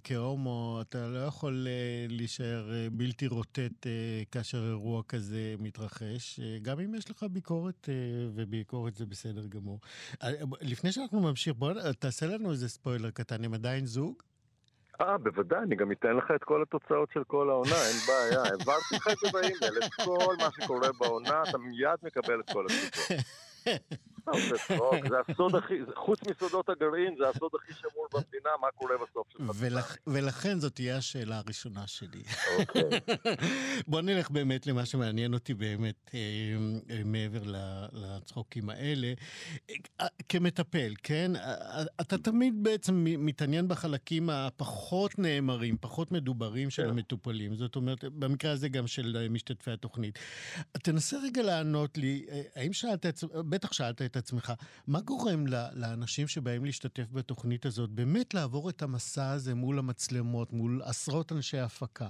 כהומו, 0.04 0.78
אתה 0.80 1.06
לא 1.08 1.18
יכול 1.18 1.66
אה, 1.68 2.06
להישאר 2.08 2.70
בלתי 2.92 3.26
רוטט 3.26 3.86
כאשר 4.30 4.58
אירוע 4.58 5.02
כזה 5.08 5.54
מתרחש, 5.58 6.40
גם 6.62 6.80
אם 6.80 6.94
יש 6.94 7.10
לך 7.10 7.22
ביקורת, 7.30 7.88
וביקורת 8.34 8.94
זה 8.94 9.06
בסדר 9.06 9.46
גמור. 9.46 9.80
לפני 10.60 10.92
שאנחנו 10.92 11.28
נמשיך, 11.28 11.54
בוא 11.54 11.72
תעשה 11.98 12.26
לנו 12.26 12.50
איזה 12.50 12.68
ספוילר 12.68 13.10
קטן, 13.10 13.44
הם 13.44 13.54
עדיין 13.54 13.86
זוג? 13.86 14.22
אה, 15.00 15.18
בוודאי, 15.18 15.58
אני 15.58 15.76
גם 15.76 15.92
אתן 15.92 16.16
לך 16.16 16.30
את 16.36 16.44
כל 16.44 16.62
התוצאות 16.62 17.08
של 17.12 17.24
כל 17.24 17.50
העונה, 17.50 17.76
אין 17.88 17.96
בעיה. 18.06 18.42
העברתי 18.50 18.94
לך 18.96 19.08
את 19.08 19.16
זה 19.24 19.30
באימייל, 19.32 19.84
את 19.84 19.94
כל 20.04 20.34
מה 20.38 20.48
שקורה 20.60 20.88
בעונה, 20.98 21.42
אתה 21.48 21.58
מיד 21.58 21.98
מקבל 22.02 22.40
את 22.40 22.50
כל 22.52 22.66
התוצאות. 22.66 23.20
זה 25.08 25.16
הסוד 25.28 25.54
הכי, 25.54 25.74
חוץ 25.94 26.20
מסודות 26.30 26.68
הגרעין, 26.68 27.14
זה 27.18 27.28
הסוד 27.28 27.50
הכי 27.54 27.72
שמור 27.72 28.06
במדינה, 28.12 28.50
מה 28.60 28.66
קורה 28.76 28.94
בסוף 28.96 29.26
של 29.32 29.38
חתונה. 29.44 29.82
ולכן 30.06 30.60
זאת 30.60 30.74
תהיה 30.74 30.96
השאלה 30.96 31.38
הראשונה 31.38 31.86
שלי. 31.86 32.22
אוקיי. 32.58 32.82
בוא 33.88 34.00
נלך 34.00 34.30
באמת 34.30 34.66
למה 34.66 34.86
שמעניין 34.86 35.34
אותי 35.34 35.54
באמת, 35.54 36.10
אה, 36.14 36.20
אה, 36.90 37.02
מעבר 37.04 37.42
לצחוקים 37.92 38.70
האלה. 38.70 39.12
אה, 40.00 40.06
כמטפל, 40.28 40.94
כן? 41.02 41.32
אתה 42.00 42.18
תמיד 42.18 42.54
בעצם 42.62 43.04
מתעניין 43.04 43.68
בחלקים 43.68 44.30
הפחות 44.30 45.18
נאמרים, 45.18 45.76
פחות 45.80 46.12
מדוברים 46.12 46.70
של 46.70 46.82
כן. 46.82 46.88
המטופלים. 46.88 47.54
זאת 47.54 47.76
אומרת, 47.76 48.04
במקרה 48.04 48.52
הזה 48.52 48.68
גם 48.68 48.86
של 48.86 49.26
משתתפי 49.30 49.70
התוכנית. 49.70 50.18
תנסה 50.72 51.16
רגע 51.24 51.42
לענות 51.42 51.98
לי, 51.98 52.26
האם 52.56 52.72
שאלת, 52.72 53.06
בטח 53.48 53.72
שאלת 53.72 54.02
את 54.02 54.16
עצמך, 54.20 54.52
מה 54.86 55.00
גורם 55.00 55.44
לאנשים 55.74 56.26
שבאים 56.26 56.64
להשתתף 56.64 57.12
בתוכנית 57.12 57.66
הזאת 57.66 57.90
באמת 57.90 58.34
לעבור 58.34 58.70
את 58.70 58.82
המסע 58.82 59.30
הזה 59.30 59.54
מול 59.54 59.78
המצלמות, 59.78 60.52
מול 60.52 60.80
עשרות 60.84 61.32
אנשי 61.32 61.58
הפקה? 61.58 62.08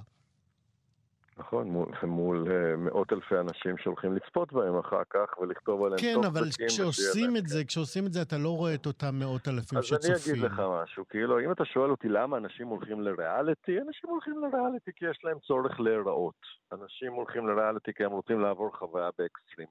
נכון, 1.40 1.68
מול, 1.68 1.86
מול 2.02 2.46
uh, 2.48 2.76
מאות 2.76 3.12
אלפי 3.12 3.34
אנשים 3.38 3.78
שהולכים 3.78 4.16
לצפות 4.16 4.52
בהם 4.52 4.78
אחר 4.78 5.02
כך 5.10 5.38
ולכתוב 5.38 5.84
עליהם 5.84 6.00
כן, 6.00 6.24
אבל 6.26 6.42
כשעושים 6.68 7.36
את 7.36 7.46
זה, 7.46 7.64
כשעושים 7.64 8.06
את 8.06 8.12
זה, 8.12 8.22
אתה 8.22 8.38
לא 8.38 8.56
רואה 8.56 8.74
את 8.74 8.86
אותם 8.86 9.14
מאות 9.18 9.48
אלפים 9.48 9.78
אז 9.78 9.84
שצופים. 9.84 10.12
אז 10.14 10.28
אני 10.28 10.38
אגיד 10.38 10.44
לך 10.44 10.62
משהו, 10.82 11.04
כאילו, 11.08 11.40
אם 11.40 11.52
אתה 11.52 11.64
שואל 11.64 11.90
אותי 11.90 12.08
למה 12.08 12.36
אנשים 12.36 12.66
הולכים 12.66 13.00
לריאליטי, 13.00 13.80
אנשים 13.80 14.10
הולכים 14.10 14.34
לריאליטי 14.38 14.90
כי 14.96 15.04
יש 15.10 15.18
להם 15.24 15.38
צורך 15.38 15.80
להיראות. 15.80 16.40
אנשים 16.72 17.12
הולכים 17.12 17.46
לריאליטי 17.48 17.92
כי 17.94 18.04
הם 18.04 18.12
רוצים 18.12 18.40
לעבור 18.40 18.76
חוויה 18.76 19.10
באקסטרים. 19.18 19.68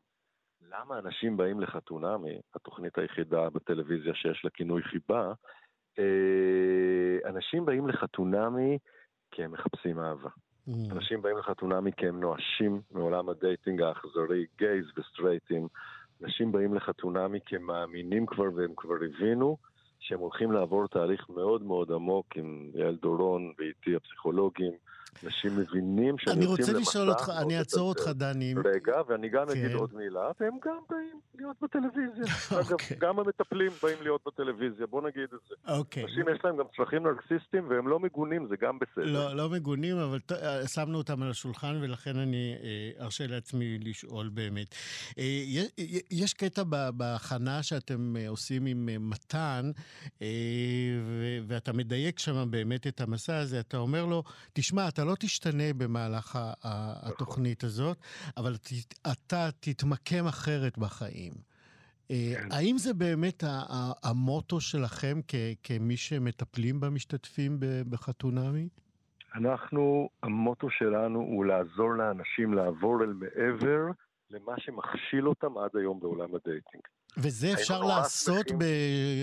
למה 0.71 0.99
אנשים 0.99 1.37
באים 1.37 1.59
לחתונה, 1.59 2.17
מהתוכנית 2.17 2.97
היחידה 2.97 3.49
בטלוויזיה 3.49 4.13
שיש 4.15 4.41
לה 4.43 4.49
כינוי 4.49 4.83
חיבה, 4.83 5.33
אה, 5.99 7.29
אנשים 7.29 7.65
באים 7.65 7.87
לחתונמי 7.87 8.77
כי 9.31 9.43
הם 9.43 9.51
מחפשים 9.51 9.99
אהבה. 9.99 10.29
Mm. 10.67 10.71
אנשים 10.91 11.21
באים 11.21 11.37
לחתונמי 11.37 11.91
כי 11.97 12.07
הם 12.07 12.19
נואשים 12.19 12.81
מעולם 12.91 13.29
הדייטינג 13.29 13.81
האכזרי, 13.81 14.45
גייז 14.57 14.85
וסטרייטים. 14.97 15.67
אנשים 16.23 16.51
באים 16.51 16.73
לחתונמי 16.73 17.39
כי 17.45 17.55
הם 17.55 17.63
מאמינים 17.63 18.25
כבר 18.25 18.45
והם 18.55 18.73
כבר 18.77 18.95
הבינו 18.95 19.57
שהם 19.99 20.19
הולכים 20.19 20.51
לעבור 20.51 20.87
תהליך 20.87 21.29
מאוד 21.29 21.63
מאוד 21.63 21.91
עמוק 21.91 22.25
עם 22.35 22.71
יעל 22.73 22.95
דורון 22.95 23.53
ואיתי 23.57 23.95
הפסיכולוגים. 23.95 24.73
אנשים 25.23 25.57
מבינים 25.57 26.17
שהם 26.17 26.33
אני 26.33 26.45
יוצאים 26.45 26.59
רוצה 26.59 26.73
למסע. 26.73 26.89
לשאול 26.89 27.09
אותך, 27.09 27.31
אני 27.41 27.59
אעצור 27.59 27.89
אותך. 27.89 28.07
דני. 28.19 28.53
רגע, 28.65 29.01
ואני 29.07 29.29
גם 29.29 29.49
אגיד 29.49 29.71
כן. 29.71 29.77
עוד 29.77 29.93
מילה, 29.93 30.31
והם 30.39 30.57
גם 30.65 30.77
באים 30.89 31.19
להיות 31.35 31.55
בטלוויזיה. 31.61 32.25
אגב, 32.59 32.71
אוקיי. 32.71 32.97
גם 32.99 33.19
המטפלים 33.19 33.71
באים 33.83 33.97
להיות 34.01 34.21
בטלוויזיה, 34.27 34.87
בוא 34.87 35.01
נגיד 35.01 35.23
את 35.23 35.39
זה. 35.49 35.73
אוקיי. 35.73 36.03
אנשים 36.03 36.25
יש 36.35 36.45
להם 36.45 36.57
גם 36.57 36.65
צרכים 36.77 37.03
נרקסיסטים 37.03 37.69
והם 37.69 37.87
לא 37.87 37.99
מגונים, 37.99 38.47
זה 38.49 38.55
גם 38.61 38.79
בסדר. 38.79 39.05
לא, 39.05 39.35
לא 39.35 39.49
מגונים, 39.49 39.97
אבל 39.97 40.19
אה, 40.31 40.67
שמנו 40.67 40.97
אותם 40.97 41.23
על 41.23 41.29
השולחן, 41.29 41.79
ולכן 41.81 42.17
אני 42.17 42.55
אה, 42.63 43.05
ארשה 43.05 43.27
לעצמי 43.27 43.79
לשאול 43.79 44.29
באמת. 44.33 44.75
אה, 45.17 45.43
יש 46.11 46.33
קטע 46.33 46.63
בהכנה 46.93 47.63
שאתם 47.63 48.15
עושים 48.27 48.65
עם 48.65 49.09
מתן, 49.09 49.71
ואתה 51.47 51.73
מדייק 51.73 52.19
שם 52.19 52.51
באמת 52.51 52.87
את 52.87 53.01
המסע 53.01 53.37
הזה, 53.37 53.59
אתה 53.59 53.77
אומר 53.77 54.05
לו, 54.05 54.23
תשמע, 54.53 54.87
אתה 54.87 54.98
לא 55.03 55.15
תשתנה 55.19 55.73
במהלך 55.77 56.35
ה- 56.35 56.39
ה- 56.63 57.07
התוכנית 57.09 57.63
הזאת, 57.63 57.97
אבל 58.37 58.57
ת- 58.57 58.71
אתה 59.11 59.49
תתמקם 59.59 60.27
אחרת 60.27 60.77
בחיים. 60.77 61.33
אה, 62.11 62.33
כן. 62.35 62.47
האם 62.51 62.77
זה 62.77 62.93
באמת 62.93 63.43
המוטו 64.03 64.61
שלכם 64.61 65.19
כ- 65.27 65.35
כמי 65.63 65.97
שמטפלים 65.97 66.79
במשתתפים 66.79 67.57
בחתונמי? 67.89 68.69
אנחנו, 69.35 70.09
המוטו 70.23 70.67
שלנו 70.69 71.19
הוא 71.19 71.45
לעזור 71.45 71.93
לאנשים 71.97 72.53
לעבור 72.53 73.03
אל 73.03 73.13
מעבר 73.13 73.85
למה 74.31 74.53
שמכשיל 74.57 75.27
אותם 75.27 75.57
עד 75.57 75.69
היום 75.79 75.99
בעולם 75.99 76.35
הדייטינג. 76.35 76.83
וזה 77.17 77.53
אפשר 77.53 77.81
לעשות 77.81 78.47
שמחים. 78.49 78.59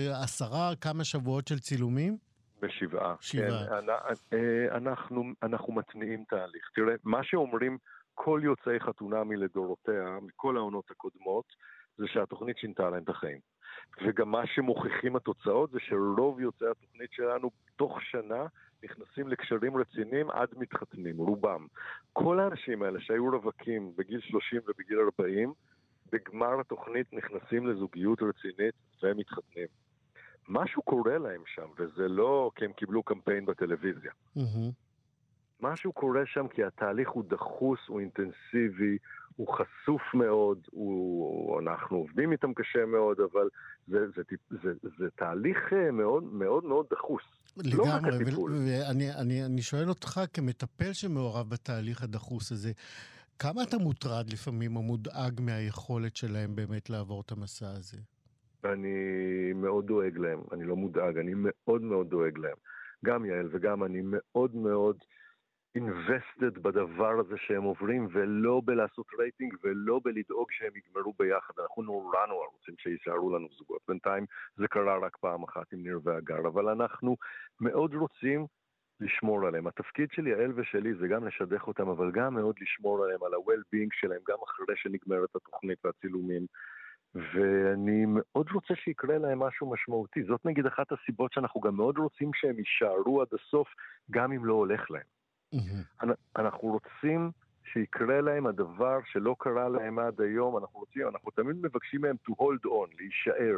בעשרה 0.07 0.75
כמה 0.75 1.03
שבועות 1.03 1.47
של 1.47 1.59
צילומים? 1.59 2.17
בשבעה. 2.61 3.15
שבעה. 3.21 3.67
כן, 3.67 3.89
אה, 4.33 4.77
אנחנו, 4.77 5.23
אנחנו 5.43 5.73
מתניעים 5.73 6.23
תהליך. 6.29 6.69
תראה, 6.75 6.95
מה 7.03 7.23
שאומרים 7.23 7.77
כל 8.13 8.41
יוצאי 8.43 8.79
חתונמי 8.79 9.37
לדורותיה, 9.37 10.17
מכל 10.21 10.57
העונות 10.57 10.91
הקודמות, 10.91 11.45
זה 11.97 12.05
שהתוכנית 12.07 12.57
שינתה 12.57 12.89
להם 12.89 13.03
את 13.03 13.09
החיים. 13.09 13.39
וגם 14.05 14.31
מה 14.31 14.47
שמוכיחים 14.47 15.15
התוצאות 15.15 15.71
זה 15.71 15.79
שרוב 15.79 16.39
יוצאי 16.39 16.67
התוכנית 16.67 17.11
שלנו 17.11 17.51
תוך 17.75 18.01
שנה 18.01 18.45
נכנסים 18.83 19.27
לקשרים 19.27 19.77
רציניים 19.77 20.29
עד 20.29 20.49
מתחתנים, 20.57 21.17
רובם. 21.17 21.67
כל 22.13 22.39
האנשים 22.39 22.83
האלה 22.83 22.99
שהיו 23.01 23.25
רווקים 23.25 23.91
בגיל 23.97 24.21
30 24.21 24.61
ובגיל 24.67 24.99
40, 24.99 25.53
בגמר 26.11 26.59
התוכנית 26.59 27.13
נכנסים 27.13 27.67
לזוגיות 27.67 28.21
רצינית 28.21 28.73
והם 29.03 29.17
מתחתנים. 29.17 29.67
משהו 30.49 30.81
קורה 30.81 31.17
להם 31.17 31.41
שם, 31.45 31.67
וזה 31.77 32.07
לא 32.07 32.51
כי 32.55 32.65
הם 32.65 32.73
קיבלו 32.73 33.03
קמפיין 33.03 33.45
בטלוויזיה. 33.45 34.11
מהמם. 34.35 34.71
משהו 35.61 35.93
קורה 35.93 36.21
שם 36.25 36.47
כי 36.47 36.63
התהליך 36.63 37.09
הוא 37.09 37.23
דחוס, 37.29 37.79
הוא 37.87 37.99
אינטנסיבי, 37.99 38.97
הוא 39.35 39.47
חשוף 39.47 40.01
מאוד, 40.13 40.59
הוא... 40.71 41.61
אנחנו 41.61 41.97
עובדים 41.97 42.31
איתם 42.31 42.53
קשה 42.53 42.85
מאוד, 42.85 43.17
אבל 43.19 43.49
זה, 43.87 43.97
זה, 44.15 44.21
זה, 44.49 44.57
זה, 44.63 44.89
זה 44.99 45.05
תהליך 45.15 45.57
אה, 45.73 45.91
מאוד 45.91 46.23
מאוד 46.23 46.63
מאוד 46.65 46.85
דחוס. 46.91 47.23
לא 47.57 47.83
לגמרי, 47.83 48.15
הטיפול. 48.15 48.51
ו- 48.51 48.57
ואני 48.57 49.13
אני, 49.13 49.45
אני 49.45 49.61
שואל 49.61 49.89
אותך 49.89 50.21
כמטפל 50.33 50.93
שמעורב 50.93 51.49
בתהליך 51.49 52.03
הדחוס 52.03 52.51
הזה, 52.51 52.71
כמה 53.39 53.63
אתה 53.63 53.77
מוטרד 53.77 54.29
לפעמים 54.29 54.75
או 54.75 54.81
מודאג 54.81 55.41
מהיכולת 55.41 56.15
שלהם 56.15 56.55
באמת 56.55 56.89
לעבור 56.89 57.21
את 57.21 57.31
המסע 57.31 57.69
הזה? 57.69 57.97
אני 58.65 59.53
מאוד 59.55 59.85
דואג 59.87 60.17
להם, 60.17 60.39
אני 60.51 60.63
לא 60.63 60.75
מודאג, 60.75 61.17
אני 61.17 61.33
מאוד 61.35 61.81
מאוד 61.81 62.09
דואג 62.09 62.37
להם. 62.37 62.57
גם 63.05 63.25
יעל 63.25 63.49
וגם 63.51 63.83
אני 63.83 64.01
מאוד 64.03 64.55
מאוד 64.55 64.97
invested 65.77 66.59
בדבר 66.61 67.19
הזה 67.19 67.35
שהם 67.37 67.63
עוברים, 67.63 68.07
ולא 68.11 68.61
בלעשות 68.65 69.05
רייטינג 69.19 69.53
ולא 69.63 69.99
בלדאוג 70.03 70.51
שהם 70.51 70.71
יגמרו 70.75 71.13
ביחד. 71.19 71.53
אנחנו 71.59 71.83
נורא 71.83 72.25
נורא 72.27 72.45
רוצים 72.45 72.75
שיישארו 72.77 73.37
לנו 73.37 73.47
זוגות. 73.57 73.81
בינתיים 73.87 74.25
זה 74.55 74.67
קרה 74.67 74.97
רק 74.97 75.17
פעם 75.17 75.43
אחת 75.43 75.73
עם 75.73 75.83
ניר 75.83 75.99
והגר, 76.03 76.47
אבל 76.47 76.69
אנחנו 76.69 77.17
מאוד 77.61 77.93
רוצים 77.93 78.45
לשמור 78.99 79.47
עליהם. 79.47 79.67
התפקיד 79.67 80.09
של 80.11 80.27
יעל 80.27 80.51
ושלי 80.55 80.93
זה 80.93 81.07
גם 81.07 81.27
לשדך 81.27 81.67
אותם, 81.67 81.89
אבל 81.89 82.11
גם 82.11 82.33
מאוד 82.33 82.55
לשמור 82.61 83.03
עליהם, 83.03 83.23
על 83.23 83.33
ה-well-being 83.33 83.89
שלהם, 83.91 84.21
גם 84.27 84.37
אחרי 84.43 84.75
שנגמרת 84.75 85.35
התוכנית 85.35 85.85
והצילומים. 85.85 86.45
ואני 87.33 88.05
מאוד 88.07 88.47
רוצה 88.53 88.75
שיקרה 88.75 89.17
להם 89.17 89.39
משהו 89.39 89.69
משמעותי. 89.71 90.23
זאת 90.23 90.45
נגיד 90.45 90.65
אחת 90.65 90.91
הסיבות 90.91 91.33
שאנחנו 91.33 91.61
גם 91.61 91.75
מאוד 91.75 91.97
רוצים 91.97 92.31
שהם 92.33 92.59
יישארו 92.59 93.21
עד 93.21 93.27
הסוף, 93.33 93.67
גם 94.11 94.31
אם 94.31 94.45
לא 94.45 94.53
הולך 94.53 94.91
להם. 94.91 95.03
אנחנו 96.35 96.67
רוצים 96.67 97.31
שיקרה 97.73 98.21
להם 98.21 98.47
הדבר 98.47 98.99
שלא 99.05 99.35
קרה 99.39 99.69
להם 99.69 99.99
עד 99.99 100.21
היום, 100.21 100.57
אנחנו 100.57 100.79
רוצים, 100.79 101.07
אנחנו 101.07 101.31
תמיד 101.31 101.55
מבקשים 101.61 102.01
מהם 102.01 102.15
to 102.29 102.33
hold 102.33 102.65
on, 102.65 102.95
להישאר, 102.99 103.57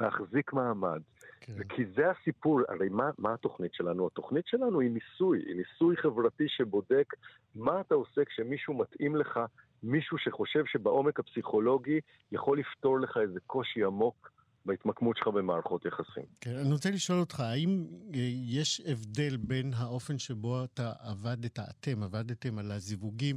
להחזיק 0.00 0.52
מעמד. 0.52 1.00
כן. 1.40 1.64
כי 1.68 1.84
זה 1.96 2.10
הסיפור, 2.10 2.60
הרי 2.68 2.88
מה, 2.88 3.10
מה 3.18 3.34
התוכנית 3.34 3.74
שלנו? 3.74 4.06
התוכנית 4.06 4.46
שלנו 4.46 4.80
היא 4.80 4.90
ניסוי, 4.90 5.38
היא 5.46 5.56
ניסוי 5.56 5.96
חברתי 5.96 6.48
שבודק 6.48 7.14
מה 7.54 7.80
אתה 7.80 7.94
עושה 7.94 8.24
כשמישהו 8.24 8.74
מתאים 8.74 9.16
לך, 9.16 9.40
מישהו 9.82 10.18
שחושב 10.18 10.64
שבעומק 10.66 11.20
הפסיכולוגי 11.20 12.00
יכול 12.32 12.58
לפתור 12.58 13.00
לך 13.00 13.16
איזה 13.16 13.40
קושי 13.46 13.84
עמוק 13.84 14.30
בהתמקמות 14.66 15.16
שלך 15.16 15.28
במערכות 15.28 15.84
יחסים. 15.84 16.24
כן, 16.40 16.56
אני 16.56 16.72
רוצה 16.72 16.90
לשאול 16.90 17.18
אותך, 17.20 17.40
האם 17.40 17.86
אה, 18.14 18.18
יש 18.46 18.80
הבדל 18.86 19.36
בין 19.36 19.72
האופן 19.76 20.18
שבו 20.18 20.64
אתה 20.64 20.92
עבדת, 21.00 21.58
אתם 21.58 22.02
עבדתם 22.02 22.58
על 22.58 22.70
הזיווגים, 22.72 23.36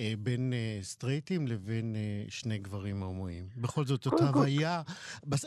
אה, 0.00 0.12
בין 0.18 0.52
אה, 0.52 0.78
סטרייטים 0.82 1.46
לבין 1.46 1.96
שני 2.28 2.58
גברים 2.58 3.02
הומואים? 3.02 3.44
בכל 3.56 3.84
זאת, 3.84 4.02
זאת 4.02 4.20
הוויה. 4.20 4.82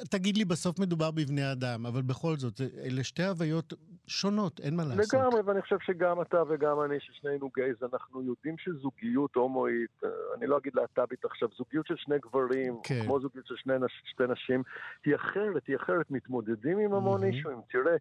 תגיד 0.09 0.38
לי, 0.38 0.45
בסוף 0.45 0.79
מדובר 0.79 1.12
בבני 1.12 1.51
אדם, 1.51 1.86
אבל 1.86 2.01
בכל 2.01 2.36
זאת, 2.38 2.62
אלה 2.86 3.03
שתי 3.03 3.23
הוויות 3.23 3.73
שונות, 4.07 4.59
אין 4.59 4.75
מה 4.75 4.83
לעשות. 4.83 5.13
לגמרי, 5.13 5.41
ואני 5.41 5.62
חושב 5.62 5.77
שגם 5.81 6.21
אתה 6.21 6.43
וגם 6.49 6.81
אני, 6.81 6.95
ששנינו 6.99 7.49
גייז, 7.55 7.75
אנחנו 7.93 8.23
יודעים 8.23 8.55
שזוגיות 8.57 9.36
הומואית, 9.36 10.03
אני 10.38 10.47
לא 10.47 10.57
אגיד 10.57 10.73
להט"בית 10.75 11.25
עכשיו, 11.25 11.49
זוגיות 11.57 11.88
של 11.88 11.95
שני 11.97 12.15
גברים, 12.19 12.77
כן. 12.83 13.01
כמו 13.05 13.19
זוגיות 13.19 13.47
של 13.47 13.55
שני, 13.57 13.73
שתי 14.03 14.23
נשים, 14.29 14.63
היא 15.05 15.12
אחרת, 15.15 15.67
היא 15.67 15.76
אחרת, 15.76 16.12
מתמודדים 16.12 16.78
עם 16.78 16.93
המון. 16.93 17.23
אישויים. 17.23 17.62
תראה, 17.69 17.95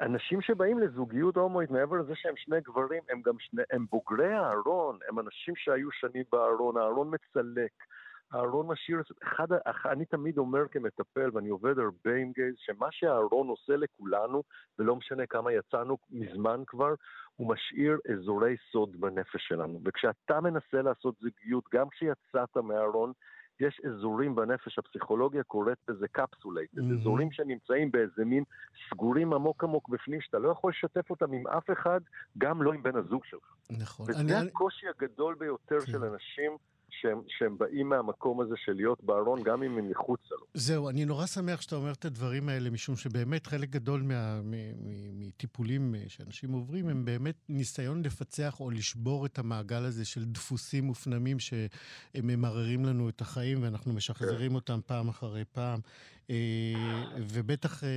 אנשים 0.00 0.40
שבאים 0.40 0.78
לזוגיות 0.78 1.36
הומואית, 1.36 1.70
מעבר 1.70 1.96
לזה 1.96 2.14
שהם 2.14 2.36
שני 2.36 2.60
גברים, 2.60 3.02
הם 3.10 3.22
גם 3.22 3.34
שני, 3.38 3.62
הם 3.70 3.86
בוגרי 3.90 4.34
הארון, 4.34 4.98
הם 5.08 5.18
אנשים 5.18 5.56
שהיו 5.56 5.90
שנים 5.90 6.24
בארון, 6.32 6.76
הארון 6.76 7.14
מצלק. 7.14 7.70
הארון 8.32 8.66
משאיר, 8.66 9.02
אחד, 9.22 9.46
אני 9.84 10.04
תמיד 10.04 10.38
אומר 10.38 10.68
כמטפל, 10.68 11.30
ואני 11.32 11.48
עובד 11.48 11.78
הרבה 11.78 12.14
עם 12.14 12.32
גייז, 12.32 12.54
שמה 12.58 12.86
שהארון 12.90 13.48
עושה 13.48 13.76
לכולנו, 13.76 14.42
ולא 14.78 14.96
משנה 14.96 15.26
כמה 15.26 15.52
יצאנו 15.52 15.98
מזמן 16.10 16.62
כבר, 16.66 16.94
הוא 17.36 17.48
משאיר 17.48 17.98
אזורי 18.12 18.56
סוד 18.72 19.00
בנפש 19.00 19.48
שלנו. 19.48 19.80
וכשאתה 19.84 20.40
מנסה 20.40 20.82
לעשות 20.82 21.14
זוגיות, 21.20 21.64
גם 21.72 21.88
כשיצאת 21.88 22.56
מהארון, 22.56 23.12
יש 23.60 23.80
אזורים 23.88 24.34
בנפש, 24.34 24.78
הפסיכולוגיה 24.78 25.42
קוראת 25.42 25.78
לזה 25.88 26.08
קפסולייטד, 26.08 26.80
מהמם. 26.80 26.98
אזורים 27.00 27.32
שנמצאים 27.32 27.90
באיזה 27.90 28.24
מין 28.24 28.44
סגורים 28.90 29.32
עמוק 29.32 29.64
עמוק 29.64 29.88
בפנים, 29.88 30.20
שאתה 30.20 30.38
לא 30.38 30.48
יכול 30.48 30.70
לשתף 30.70 31.10
אותם 31.10 31.32
עם 31.32 31.46
אף 31.46 31.70
אחד, 31.70 32.00
גם 32.38 32.62
לא 32.62 32.72
עם 32.72 32.82
בן 32.82 32.96
הזוג 32.96 33.24
שלך. 33.24 33.54
נכון. 33.70 34.06
וזה 34.10 34.20
אני- 34.20 34.36
אני- 34.36 34.48
הקושי 34.48 34.86
הגדול 34.88 35.34
ביותר 35.34 35.80
כן. 35.80 35.92
של 35.92 36.04
אנשים 36.04 36.52
שהם, 37.00 37.20
שהם 37.28 37.58
באים 37.58 37.88
מהמקום 37.88 38.40
הזה 38.40 38.54
של 38.56 38.72
להיות 38.72 39.04
בארון, 39.04 39.42
גם 39.42 39.62
אם 39.62 39.78
הם 39.78 39.90
מחוצה 39.90 40.34
לו. 40.40 40.46
זהו, 40.54 40.88
אני 40.88 41.04
נורא 41.04 41.26
שמח 41.26 41.60
שאתה 41.60 41.76
אומר 41.76 41.92
את 41.92 42.04
הדברים 42.04 42.48
האלה, 42.48 42.70
משום 42.70 42.96
שבאמת 42.96 43.46
חלק 43.46 43.70
גדול 43.70 44.02
מה, 44.02 44.40
מ, 44.42 44.50
מ, 44.50 45.20
מטיפולים 45.20 45.94
אה, 45.94 46.04
שאנשים 46.08 46.52
עוברים, 46.52 46.88
הם 46.88 47.04
באמת 47.04 47.34
ניסיון 47.48 48.02
לפצח 48.02 48.60
או 48.60 48.70
לשבור 48.70 49.26
את 49.26 49.38
המעגל 49.38 49.84
הזה 49.84 50.04
של 50.04 50.24
דפוסים 50.24 50.84
מופנמים 50.84 51.36
שממררים 51.38 52.84
לנו 52.84 53.08
את 53.08 53.20
החיים 53.20 53.62
ואנחנו 53.62 53.92
משחזרים 53.92 54.54
אותם 54.54 54.78
פעם 54.86 55.08
אחרי 55.08 55.44
פעם. 55.44 55.80
אה, 56.30 57.04
ובטח 57.18 57.84
אה, 57.84 57.88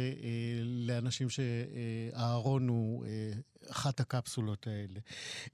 לאנשים 0.63 1.27
שהארון 1.29 2.67
הוא 2.67 3.05
אחת 3.69 3.99
הקפסולות 3.99 4.67
האלה. 4.67 4.99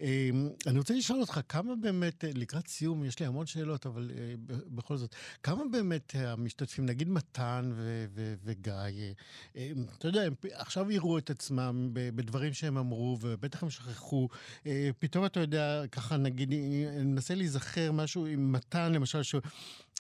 אה, 0.02 0.30
אני 0.67 0.78
רוצה 0.78 0.93
לשאול 0.93 1.22
אותך, 1.22 1.39
כמה 1.50 1.76
באמת, 1.76 2.24
לקראת 2.34 2.67
סיום, 2.67 3.06
יש 3.06 3.20
לי 3.20 3.26
המון 3.26 3.46
שאלות, 3.46 3.86
אבל 3.86 4.12
אה, 4.17 4.34
בכל 4.48 4.98
זאת, 4.98 5.15
כמה 5.43 5.63
באמת 5.72 6.15
המשתתפים, 6.15 6.86
נגיד 6.86 7.10
מתן 7.10 7.72
ו- 7.76 8.06
ו- 8.13 8.36
וגיא, 8.43 8.74
אה, 8.74 9.12
אה, 9.56 9.72
אתה 9.98 10.08
יודע, 10.08 10.22
הם 10.22 10.34
עכשיו 10.52 10.91
יראו 10.91 11.17
את 11.17 11.30
עצמם 11.30 11.89
בדברים 11.93 12.54
שהם 12.54 12.78
אמרו, 12.78 13.17
ובטח 13.22 13.63
הם 13.63 13.70
שכחו. 13.70 14.28
אה, 14.65 14.89
פתאום 15.00 15.26
אתה 15.26 15.39
יודע, 15.39 15.84
ככה 15.91 16.17
נגיד, 16.17 16.52
אני 16.52 17.04
מנסה 17.04 17.36
להיזכר 17.36 17.91
משהו 17.91 18.26
עם 18.26 18.52
מתן, 18.52 18.91
למשל, 18.93 19.24
שהוא... 19.24 19.41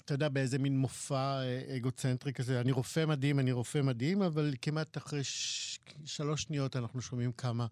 אתה 0.05 0.13
יודע, 0.13 0.29
באיזה 0.29 0.59
מין 0.59 0.77
מופע 0.77 1.39
אגוצנטרי 1.77 2.33
כזה, 2.33 2.61
אני 2.61 2.71
רופא 2.71 3.05
מדהים, 3.05 3.39
אני 3.39 3.51
רופא 3.51 3.81
מדהים, 3.81 4.21
אבל 4.21 4.53
כמעט 4.61 4.97
אחרי 4.97 5.23
ש... 5.23 5.79
שלוש 6.05 6.41
שניות 6.41 6.75
אנחנו 6.75 7.01
שומעים 7.01 7.31
כמה 7.31 7.65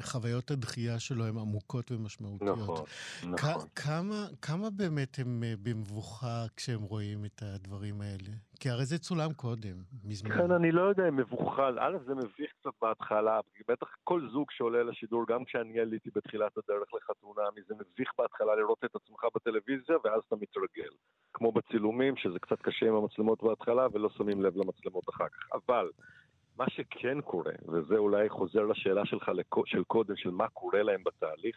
חוויות 0.00 0.50
הדחייה 0.50 0.98
שלו 0.98 1.24
הן 1.24 1.38
עמוקות 1.38 1.92
ומשמעותיות. 1.92 2.58
נכון, 2.58 2.84
נכון. 3.22 3.68
כמה, 3.74 4.26
כמה 4.42 4.70
באמת 4.70 5.18
הם 5.18 5.42
במבוכה 5.62 6.44
כשהם 6.56 6.82
רואים 6.82 7.24
את 7.24 7.42
הדברים 7.42 8.00
האלה? 8.00 8.34
כי 8.60 8.70
הרי 8.70 8.84
זה 8.84 8.98
צולם 8.98 9.32
קודם, 9.32 9.76
מזמן. 10.04 10.30
כן, 10.30 10.50
אני 10.50 10.72
לא 10.72 10.82
יודע 10.82 11.08
אם 11.08 11.16
מבוכה, 11.16 11.68
א', 11.68 11.96
זה 12.06 12.14
מביך 12.14 12.52
קצת 12.60 12.70
בהתחלה, 12.82 13.40
בטח 13.68 13.86
כל 14.04 14.28
זוג 14.32 14.50
שעולה 14.50 14.82
לשידור, 14.82 15.24
גם 15.28 15.44
כשאני 15.44 15.80
עליתי 15.80 16.10
בתחילת 16.14 16.52
הדרך 16.56 16.94
לחתונה, 16.94 17.42
זה 17.68 17.74
מביך 17.74 18.10
בהתחלה 18.18 18.54
לראות 18.54 18.84
את 18.84 18.96
עצמך 18.96 19.24
בטלוויזיה, 19.34 19.96
ואז 20.04 20.22
אתה 20.28 20.36
מתרגל. 20.36 20.90
כמו 21.34 21.52
בצילומים, 21.52 22.16
שזה 22.16 22.38
קצת 22.38 22.62
קשה 22.62 22.86
עם 22.86 22.94
המצלמות 22.94 23.42
בהתחלה, 23.42 23.86
ולא 23.92 24.08
שמים 24.16 24.42
לב 24.42 24.56
למצלמות 24.56 25.04
אחר 25.08 25.28
כך. 25.28 25.48
אבל... 25.52 25.90
מה 26.56 26.64
שכן 26.70 27.20
קורה, 27.20 27.52
וזה 27.68 27.96
אולי 27.96 28.28
חוזר 28.28 28.62
לשאלה 28.62 29.06
שלך 29.06 29.30
של 29.66 29.84
קודם, 29.84 30.16
של 30.16 30.30
מה 30.30 30.48
קורה 30.48 30.82
להם 30.82 31.02
בתהליך, 31.04 31.56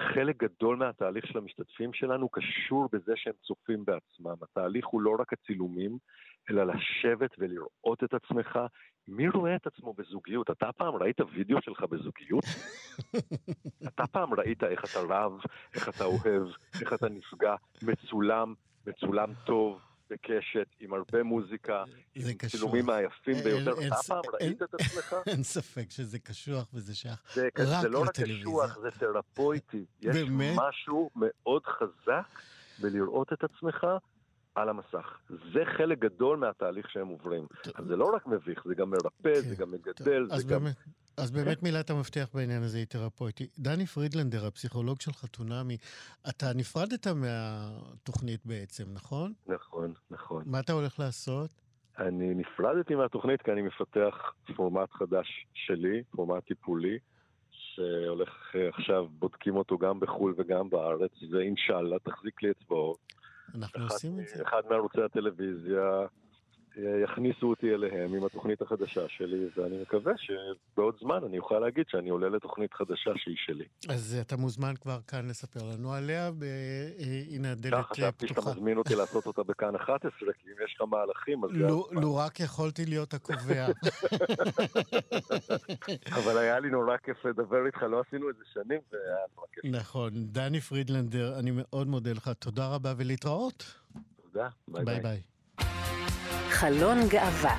חלק 0.00 0.36
גדול 0.36 0.76
מהתהליך 0.76 1.26
של 1.26 1.38
המשתתפים 1.38 1.92
שלנו 1.92 2.28
קשור 2.28 2.88
בזה 2.92 3.12
שהם 3.16 3.32
צופים 3.42 3.84
בעצמם. 3.84 4.34
התהליך 4.42 4.86
הוא 4.86 5.00
לא 5.00 5.16
רק 5.18 5.32
הצילומים, 5.32 5.98
אלא 6.50 6.64
לשבת 6.64 7.30
ולראות 7.38 8.04
את 8.04 8.14
עצמך. 8.14 8.58
מי 9.08 9.28
רואה 9.28 9.56
את 9.56 9.66
עצמו 9.66 9.94
בזוגיות? 9.94 10.50
אתה 10.50 10.72
פעם 10.72 10.94
ראית 10.94 11.20
וידאו 11.20 11.62
שלך 11.62 11.82
בזוגיות? 11.82 12.44
אתה 13.88 14.06
פעם 14.06 14.34
ראית 14.34 14.64
איך 14.64 14.84
אתה 14.84 15.00
רב, 15.08 15.32
איך 15.74 15.88
אתה 15.88 16.04
אוהב, 16.04 16.48
איך 16.80 16.92
אתה 16.92 17.08
נפגע, 17.08 17.54
מצולם, 17.82 18.54
מצולם 18.86 19.32
טוב, 19.46 19.80
בקשת, 20.10 20.66
עם 20.80 20.94
הרבה 20.94 21.22
מוזיקה, 21.22 21.84
עם 22.14 22.24
צילומים 22.50 22.86
מהיפים 22.86 23.34
ביותר. 23.44 23.72
אתה 23.86 23.96
פעם 24.06 24.22
ראית 24.32 24.62
את 24.62 24.74
עצמך? 24.74 25.16
אין 25.30 25.42
ספק 25.42 25.90
שזה 25.90 26.18
קשוח 26.18 26.74
וזה 26.74 26.94
שייך 26.94 27.22
רק 27.28 27.36
לטלוויזיה. 27.36 27.80
זה 27.80 27.88
לא 27.88 28.02
רק 28.02 28.10
קשוח, 28.10 28.78
זה 28.78 28.90
תרפויטי. 28.90 29.84
יש 30.00 30.16
משהו 30.56 31.10
מאוד 31.16 31.62
חזק 31.66 32.40
בלראות 32.78 33.32
את 33.32 33.44
עצמך 33.44 33.86
על 34.56 34.68
המסך. 34.68 35.18
זה 35.28 35.64
חלק 35.76 35.98
גדול 35.98 36.36
מהתהליך 36.36 36.90
שהם 36.90 37.08
עוברים. 37.08 37.46
אז 37.74 37.84
זה 37.86 37.96
לא 37.96 38.10
רק 38.14 38.26
מביך, 38.26 38.64
זה 38.64 38.74
גם 38.74 38.90
מרפא, 38.90 39.40
זה 39.40 39.56
כן, 39.56 39.62
גם 39.62 39.70
מגדל, 39.70 40.26
זה 40.36 40.54
גם... 40.54 40.66
אז 41.16 41.30
באמת 41.30 41.62
מילת 41.62 41.90
המפתח 41.90 42.28
בעניין 42.34 42.62
הזה 42.62 42.78
היא 42.78 42.86
תרפויטי. 42.86 43.46
דני 43.58 43.86
פרידלנדר, 43.86 44.46
הפסיכולוג 44.46 45.00
של 45.00 45.12
חתונמי, 45.12 45.76
אתה 46.28 46.46
נפרדת 46.54 47.06
מהתוכנית 47.06 48.46
בעצם, 48.46 48.84
נכון? 48.92 49.32
נכון, 49.46 49.92
נכון. 50.10 50.42
מה 50.46 50.60
אתה 50.60 50.72
הולך 50.72 50.98
לעשות? 50.98 51.50
אני 51.98 52.34
נפרדתי 52.34 52.94
מהתוכנית 52.94 53.42
כי 53.42 53.52
אני 53.52 53.62
מפתח 53.62 54.32
פורמט 54.56 54.92
חדש 54.92 55.46
שלי, 55.54 56.02
פורמט 56.10 56.44
טיפולי, 56.44 56.98
שהולך 57.50 58.56
עכשיו, 58.72 59.06
בודקים 59.08 59.56
אותו 59.56 59.78
גם 59.78 60.00
בחו"ל 60.00 60.34
וגם 60.38 60.70
בארץ, 60.70 61.12
ואינשאללה, 61.32 61.98
תחזיק 61.98 62.42
לי 62.42 62.50
אצבעות. 62.50 63.15
אנחנו 63.54 63.84
עושים 63.84 64.20
את 64.20 64.28
זה. 64.28 64.42
אחד 64.42 64.62
מערוצי 64.70 65.02
הטלוויזיה 65.02 66.06
יכניסו 67.04 67.46
אותי 67.46 67.74
אליהם 67.74 68.14
עם 68.14 68.24
התוכנית 68.24 68.62
החדשה 68.62 69.08
שלי, 69.08 69.48
ואני 69.56 69.82
מקווה 69.82 70.12
שבעוד 70.16 70.96
זמן 71.00 71.20
אני 71.26 71.38
אוכל 71.38 71.58
להגיד 71.58 71.84
שאני 71.88 72.10
עולה 72.10 72.28
לתוכנית 72.28 72.74
חדשה 72.74 73.10
שהיא 73.16 73.36
שלי. 73.38 73.64
אז 73.88 74.18
אתה 74.20 74.36
מוזמן 74.36 74.74
כבר 74.80 74.98
כאן 75.06 75.28
לספר 75.28 75.60
לנו 75.72 75.92
עליה, 75.92 76.30
והנה 76.38 77.52
הדלת 77.52 77.74
פתוחה. 77.74 77.94
חשבתי 77.94 78.28
שאתה 78.28 78.40
מזמין 78.40 78.78
אותי 78.78 78.94
לעשות 78.94 79.26
אותה 79.26 79.42
בכאן 79.42 79.74
11, 79.74 80.32
כי 80.32 80.48
אם 80.48 80.64
יש 80.64 80.74
לך 80.74 80.82
מהלכים, 80.88 81.44
אז... 81.44 81.50
לו 81.92 82.16
רק 82.16 82.40
יכולתי 82.40 82.86
להיות 82.86 83.14
הקובע. 83.14 83.66
אבל 86.18 86.38
היה 86.38 86.60
לי 86.60 86.70
נורא 86.70 86.96
כיף 86.96 87.24
לדבר 87.24 87.66
איתך, 87.66 87.82
לא 87.82 88.02
עשינו 88.06 88.30
את 88.30 88.36
זה 88.36 88.44
שנים, 88.52 88.80
והיה 88.92 89.16
נורא 89.36 89.46
כיף. 89.52 89.64
נכון. 89.64 90.10
דני 90.14 90.60
פרידלנדר, 90.60 91.38
אני 91.38 91.50
מאוד 91.54 91.86
מודה 91.86 92.12
לך. 92.12 92.30
תודה 92.38 92.68
רבה 92.68 92.94
ולהתראות. 92.96 93.74
תודה, 94.22 94.48
ביי 94.68 95.00
ביי. 95.00 95.20
חלון 96.60 96.98
גאווה. 97.08 97.56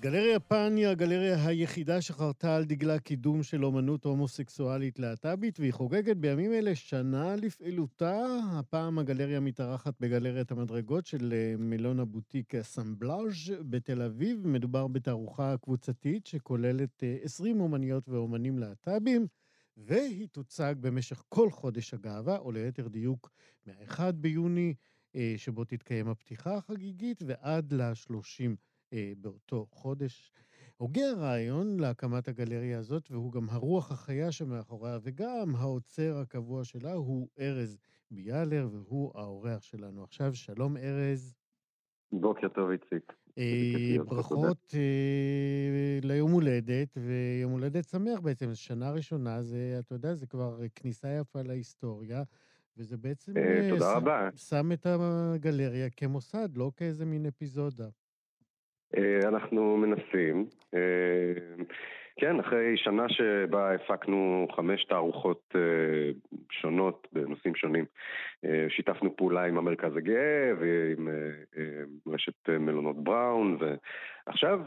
גלריה 0.00 0.40
פאן 0.40 0.76
היא 0.76 0.86
הגלריה 0.86 1.46
היחידה 1.46 2.00
שחרתה 2.00 2.56
על 2.56 2.64
דגלה 2.64 2.98
קידום 2.98 3.42
של 3.42 3.64
אומנות 3.64 4.04
הומוסקסואלית 4.04 4.98
להט"בית, 4.98 5.60
והיא 5.60 5.72
חוגגת 5.72 6.16
בימים 6.16 6.52
אלה 6.52 6.74
שנה 6.74 7.36
לפעילותה. 7.36 8.26
הפעם 8.52 8.98
הגלריה 8.98 9.40
מתארחת 9.40 9.94
בגלריית 10.00 10.50
המדרגות 10.50 11.06
של 11.06 11.32
אה, 11.32 11.54
מלון 11.58 12.00
הבוטיק 12.00 12.54
אסמבלאז' 12.54 13.52
בתל 13.60 14.02
אביב. 14.02 14.46
מדובר 14.46 14.86
בתערוכה 14.86 15.54
קבוצתית 15.62 16.26
שכוללת 16.26 17.02
20 17.22 17.56
אה, 17.56 17.62
אומניות 17.62 18.08
ואומנים 18.08 18.58
להט"בים, 18.58 19.26
והיא 19.76 20.28
תוצג 20.32 20.74
במשך 20.80 21.22
כל 21.28 21.50
חודש 21.50 21.94
הגאווה, 21.94 22.38
או 22.38 22.52
ליתר 22.52 22.88
דיוק, 22.88 23.30
מה-1 23.66 24.12
ביוני 24.12 24.74
שבו 25.36 25.64
תתקיים 25.64 26.08
הפתיחה 26.08 26.54
החגיגית, 26.54 27.22
ועד 27.26 27.72
ל-30 27.72 28.56
אה, 28.92 29.12
באותו 29.20 29.66
חודש. 29.70 30.32
הוגה 30.76 31.10
הרעיון 31.10 31.80
להקמת 31.80 32.28
הגלריה 32.28 32.78
הזאת, 32.78 33.10
והוא 33.10 33.32
גם 33.32 33.50
הרוח 33.50 33.92
החיה 33.92 34.32
שמאחוריה, 34.32 34.98
וגם 35.02 35.56
האוצר 35.56 36.18
הקבוע 36.18 36.64
שלה, 36.64 36.92
הוא 36.92 37.28
ארז 37.40 37.78
ביאלר, 38.10 38.68
והוא 38.72 39.12
האורח 39.14 39.62
שלנו 39.62 40.04
עכשיו. 40.04 40.34
שלום, 40.34 40.76
ארז. 40.76 41.34
בוקר 42.12 42.48
טוב, 42.48 42.70
איציק. 42.70 43.12
אה, 43.38 44.04
ברכות 44.04 44.74
אה, 44.74 45.98
ליום 46.02 46.32
הולדת, 46.32 46.96
ויום 46.96 47.52
הולדת 47.52 47.84
שמח 47.84 48.20
בעצם. 48.20 48.54
שנה 48.54 48.90
ראשונה, 48.90 49.42
זה, 49.42 49.76
אתה 49.78 49.94
יודע, 49.94 50.14
זה 50.14 50.26
כבר 50.26 50.60
כניסה 50.74 51.08
יפה 51.08 51.42
להיסטוריה. 51.42 52.22
וזה 52.78 52.96
בעצם 52.96 53.32
אה, 53.36 53.68
תודה 53.70 53.84
שם, 53.84 53.96
רבה. 53.96 54.28
שם 54.36 54.72
את 54.72 54.86
הגלריה 54.86 55.90
כמוסד, 55.96 56.56
לא 56.56 56.70
כאיזה 56.76 57.06
מין 57.06 57.26
אפיזודה. 57.26 57.84
אה, 58.96 59.28
אנחנו 59.28 59.76
מנסים. 59.76 60.46
אה, 60.74 61.64
כן, 62.20 62.40
אחרי 62.40 62.76
שנה 62.76 63.08
שבה 63.08 63.74
הפקנו 63.74 64.46
חמש 64.56 64.84
תערוכות 64.84 65.54
שונות 66.50 67.08
בנושאים 67.12 67.54
שונים, 67.54 67.84
שיתפנו 68.68 69.16
פעולה 69.16 69.44
עם 69.44 69.58
המרכז 69.58 69.96
הגאה 69.96 70.52
ועם 70.60 71.08
רשת 72.06 72.48
מלונות 72.48 73.04
בראון, 73.04 73.58
ועכשיו, 74.26 74.60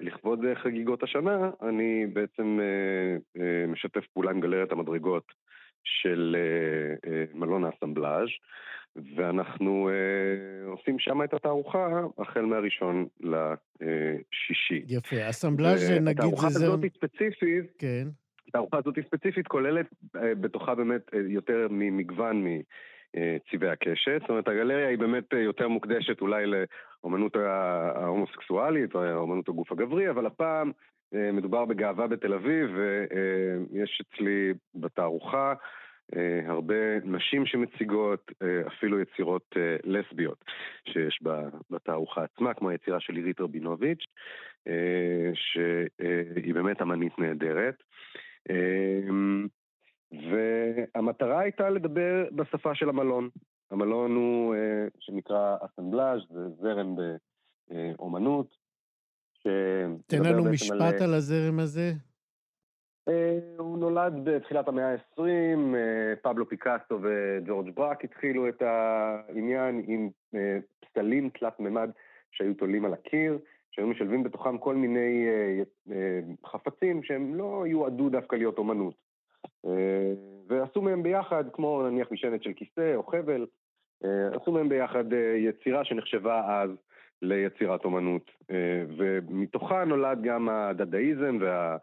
לכבוד 0.00 0.40
חגיגות 0.54 1.02
השנה, 1.02 1.50
אני 1.62 2.06
בעצם 2.06 2.58
משתף 3.68 4.06
פעולה 4.12 4.30
עם 4.30 4.40
גלריית 4.40 4.72
המדרגות. 4.72 5.32
של 5.84 6.36
אה, 6.38 7.10
אה, 7.12 7.24
מלון 7.34 7.64
האסמבלאז' 7.64 8.28
ואנחנו 9.16 9.88
אה, 9.88 10.70
עושים 10.70 10.98
שם 10.98 11.22
את 11.22 11.34
התערוכה 11.34 12.00
החל 12.18 12.40
מהראשון 12.40 13.06
לשישי. 13.20 14.82
יפה, 14.88 15.30
אסמבלאז' 15.30 15.90
נגיד 15.90 16.04
זה... 16.04 16.10
התערוכה 16.10 16.46
הזאת 16.46 16.80
ספציפית, 16.94 17.64
כן. 17.78 18.08
התערוכה 18.48 18.78
הזאת 18.78 18.94
ספציפית 19.06 19.48
כוללת 19.48 19.86
בתוכה 20.14 20.74
באמת 20.74 21.02
יותר 21.28 21.66
ממגוון 21.70 22.44
מצבעי 23.16 23.70
הקשת, 23.70 24.18
זאת 24.20 24.30
אומרת 24.30 24.48
הגלריה 24.48 24.88
היא 24.88 24.98
באמת 24.98 25.32
יותר 25.32 25.68
מוקדשת 25.68 26.20
אולי 26.20 26.44
לאומנות 26.46 27.36
ההומוסקסואלית 27.94 28.94
או 28.94 29.14
אומנות 29.14 29.48
הגוף 29.48 29.72
הגברי, 29.72 30.10
אבל 30.10 30.26
הפעם 30.26 30.72
מדובר 31.12 31.64
בגאווה 31.64 32.06
בתל 32.06 32.34
אביב, 32.34 32.70
ויש 32.74 34.02
אצלי 34.02 34.52
בתערוכה 34.74 35.54
אה, 36.16 36.40
הרבה 36.46 37.00
נשים 37.04 37.46
שמציגות, 37.46 38.30
אה, 38.42 38.66
אפילו 38.66 39.00
יצירות 39.00 39.56
לסביות 39.84 40.44
שיש 40.84 41.22
בתערוכה 41.70 42.24
עצמה, 42.24 42.54
כמו 42.54 42.70
היצירה 42.70 43.00
של 43.00 43.16
עירית 43.16 43.40
רבינוביץ', 43.40 44.04
שהיא 45.34 46.54
באמת 46.54 46.82
אמנית 46.82 47.18
נהדרת. 47.18 47.82
והמטרה 50.30 51.40
הייתה 51.40 51.70
לדבר 51.70 52.28
בשפה 52.32 52.74
של 52.74 52.88
המלון. 52.88 53.28
המלון 53.70 54.14
הוא, 54.14 54.54
שנקרא 55.00 55.56
אסמבלאז', 55.64 56.20
זה 56.30 56.48
זרם 56.60 56.94
באומנות, 57.68 58.46
תן 60.06 60.22
לנו 60.24 60.44
משפט 60.44 61.00
על 61.00 61.14
הזרם 61.14 61.58
הזה. 61.58 61.92
אה, 63.08 63.38
הוא 63.58 63.78
נולד 63.78 64.12
בתחילת 64.24 64.68
המאה 64.68 64.92
ה-20, 64.92 65.20
אה, 65.74 66.16
פבלו 66.22 66.48
פיקאסו 66.48 66.98
וג'ורג' 67.02 67.74
ברק 67.74 68.04
התחילו 68.04 68.48
את 68.48 68.62
העניין 68.62 69.82
עם 69.86 70.10
אה, 70.34 70.58
פסלים 70.80 71.30
תלת 71.30 71.60
מימד 71.60 71.90
שהיו 72.30 72.54
תולים 72.54 72.84
על 72.84 72.92
הקיר, 72.92 73.38
שהיו 73.70 73.86
משלבים 73.86 74.22
בתוכם 74.22 74.58
כל 74.58 74.74
מיני 74.74 75.26
חפצים 76.46 77.02
שהם 77.02 77.34
לא 77.34 77.64
יועדו 77.66 78.08
דווקא 78.08 78.36
להיות 78.36 78.58
אומנות. 78.58 78.94
ועשו 80.48 80.82
מהם 80.82 81.02
ביחד, 81.02 81.44
כמו 81.52 81.88
נניח 81.88 82.08
משענת 82.10 82.42
של 82.42 82.52
כיסא 82.52 82.94
או 82.94 83.02
חבל, 83.02 83.46
עשו 84.32 84.52
מהם 84.52 84.68
ביחד 84.68 85.04
יצירה 85.36 85.84
שנחשבה 85.84 86.62
אז 86.62 86.70
ליצירת 87.22 87.84
אומנות, 87.84 88.30
ומתוכה 88.96 89.84
נולד 89.84 90.22
גם 90.22 90.48
הדדאיזם 90.48 91.38
וה... 91.40 91.76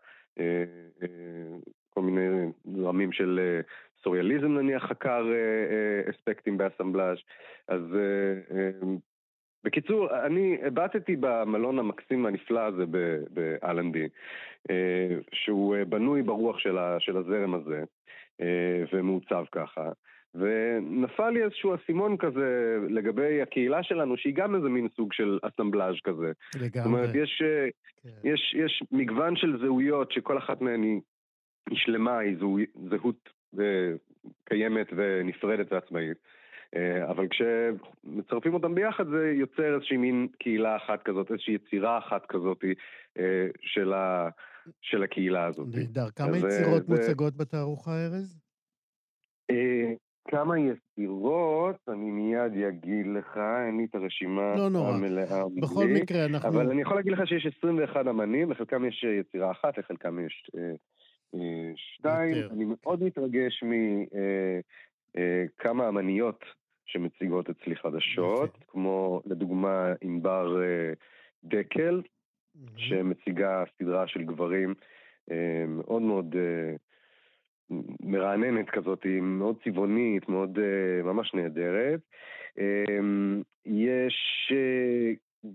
כל 1.89 2.02
מיני 2.02 2.52
זרמים 2.76 3.12
של 3.12 3.60
סוריאליזם 4.04 4.58
נניח 4.58 4.84
חקר 4.84 5.26
אספקטים 6.10 6.58
באסמבלאז' 6.58 7.17
אז 7.67 7.82
בקיצור, 9.63 10.26
אני 10.26 10.58
הבטתי 10.63 11.15
במלון 11.19 11.80
המקסים 11.80 12.26
הנפלא 12.26 12.60
הזה 12.60 12.84
באלנבי, 13.30 14.10
שהוא 15.32 15.76
בנוי 15.89 16.21
ברוח 16.21 16.60
של 17.00 17.17
הזרם 17.17 17.54
הזה, 17.54 17.84
ומעוצב 18.93 19.45
ככה. 19.52 19.91
ונפל 20.39 21.30
לי 21.30 21.43
איזשהו 21.43 21.76
אסימון 21.76 22.17
כזה 22.17 22.78
לגבי 22.89 23.41
הקהילה 23.41 23.84
שלנו, 23.84 24.17
שהיא 24.17 24.36
גם 24.36 24.56
איזה 24.56 24.69
מין 24.69 24.88
סוג 24.95 25.13
של 25.13 25.39
אסמבלאז' 25.41 25.95
כזה. 26.04 26.32
לגמרי. 26.56 26.69
זאת 26.74 26.86
אומרת, 26.86 27.10
יש, 27.15 27.43
כן. 28.04 28.10
יש, 28.24 28.56
יש 28.58 28.84
מגוון 28.91 29.36
של 29.36 29.58
זהויות 29.60 30.12
שכל 30.12 30.38
אחת 30.38 30.62
מהן 30.62 30.84
היא, 30.84 31.02
היא 31.69 31.78
שלמה, 31.78 32.17
היא 32.17 32.38
זהו, 32.39 32.58
זהות 32.89 33.30
קיימת 34.45 34.88
ונפרדת 34.95 35.71
ועצמאית. 35.71 36.17
אה, 36.76 37.12
אבל 37.12 37.28
כשמצרפים 37.28 38.54
אותם 38.54 38.76
ביחד 38.76 39.08
זה 39.08 39.34
יוצר 39.36 39.76
איזושהי 39.76 39.98
מין 39.98 40.28
קהילה 40.39 40.76
אחת 40.76 41.04
כזאת, 41.04 41.32
איזושהי 41.32 41.54
יצירה 41.54 41.98
אחת 41.98 42.26
כזאת 42.26 42.63
אה, 43.17 43.48
של, 43.62 43.93
ה, 43.93 44.30
של 44.82 45.04
הקהילה 45.04 45.45
הזאת. 45.45 45.67
נהדר. 45.76 46.10
כמה 46.15 46.32
אה, 46.32 46.38
יצירות 46.38 46.86
זה... 46.88 46.93
מוצגות 46.93 47.38
בתערוכה, 47.38 47.91
ארז? 47.91 48.39
כמה 50.28 50.56
יצירות, 50.60 51.76
אני 51.88 52.12
מיד 52.12 52.66
אגיד 52.68 53.08
לך, 53.08 53.38
אין 53.68 53.78
לי 53.78 53.86
את 53.90 53.96
הרשימה 53.96 54.56
לא 54.56 54.70
נורא. 54.70 54.90
המלאה. 54.90 55.44
בכל 55.62 55.86
לי, 55.86 56.02
מקרה, 56.02 56.26
אנחנו... 56.26 56.50
אבל 56.50 56.72
אני 56.72 56.82
יכול 56.82 56.96
להגיד 56.96 57.12
לך 57.12 57.28
שיש 57.28 57.46
21 57.58 58.08
אמנים, 58.08 58.52
לחלקם 58.52 58.86
יש 58.86 59.06
יצירה 59.20 59.52
אחת, 59.52 59.78
לחלקם 59.78 60.26
יש 60.26 60.50
אה, 60.58 60.72
אה, 61.36 61.72
שתיים. 61.76 62.36
יותר. 62.36 62.54
אני 62.54 62.66
מאוד 62.66 63.04
מתרגש 63.04 63.64
מכמה 63.64 65.84
אה, 65.84 65.90
אמניות 65.90 66.44
שמציגות 66.86 67.50
אצלי 67.50 67.76
חדשות, 67.76 68.56
יפה. 68.56 68.66
כמו 68.68 69.22
לדוגמה 69.26 69.94
ענבר 70.02 70.64
אה, 70.64 70.94
דקל, 71.44 72.02
mm-hmm. 72.02 72.78
שמציגה 72.78 73.64
סדרה 73.80 74.08
של 74.08 74.24
גברים 74.24 74.74
אה, 75.32 75.66
מאוד 75.68 76.02
מאוד 76.02 76.36
אה, 76.36 76.76
מרעננת 78.04 78.69
כזאת, 78.69 79.04
היא 79.04 79.21
מאוד 79.21 79.56
צבעונית, 79.63 80.30
מאוד 80.30 80.60
ממש 81.04 81.34
נהדרת. 81.34 81.99
יש 83.65 84.51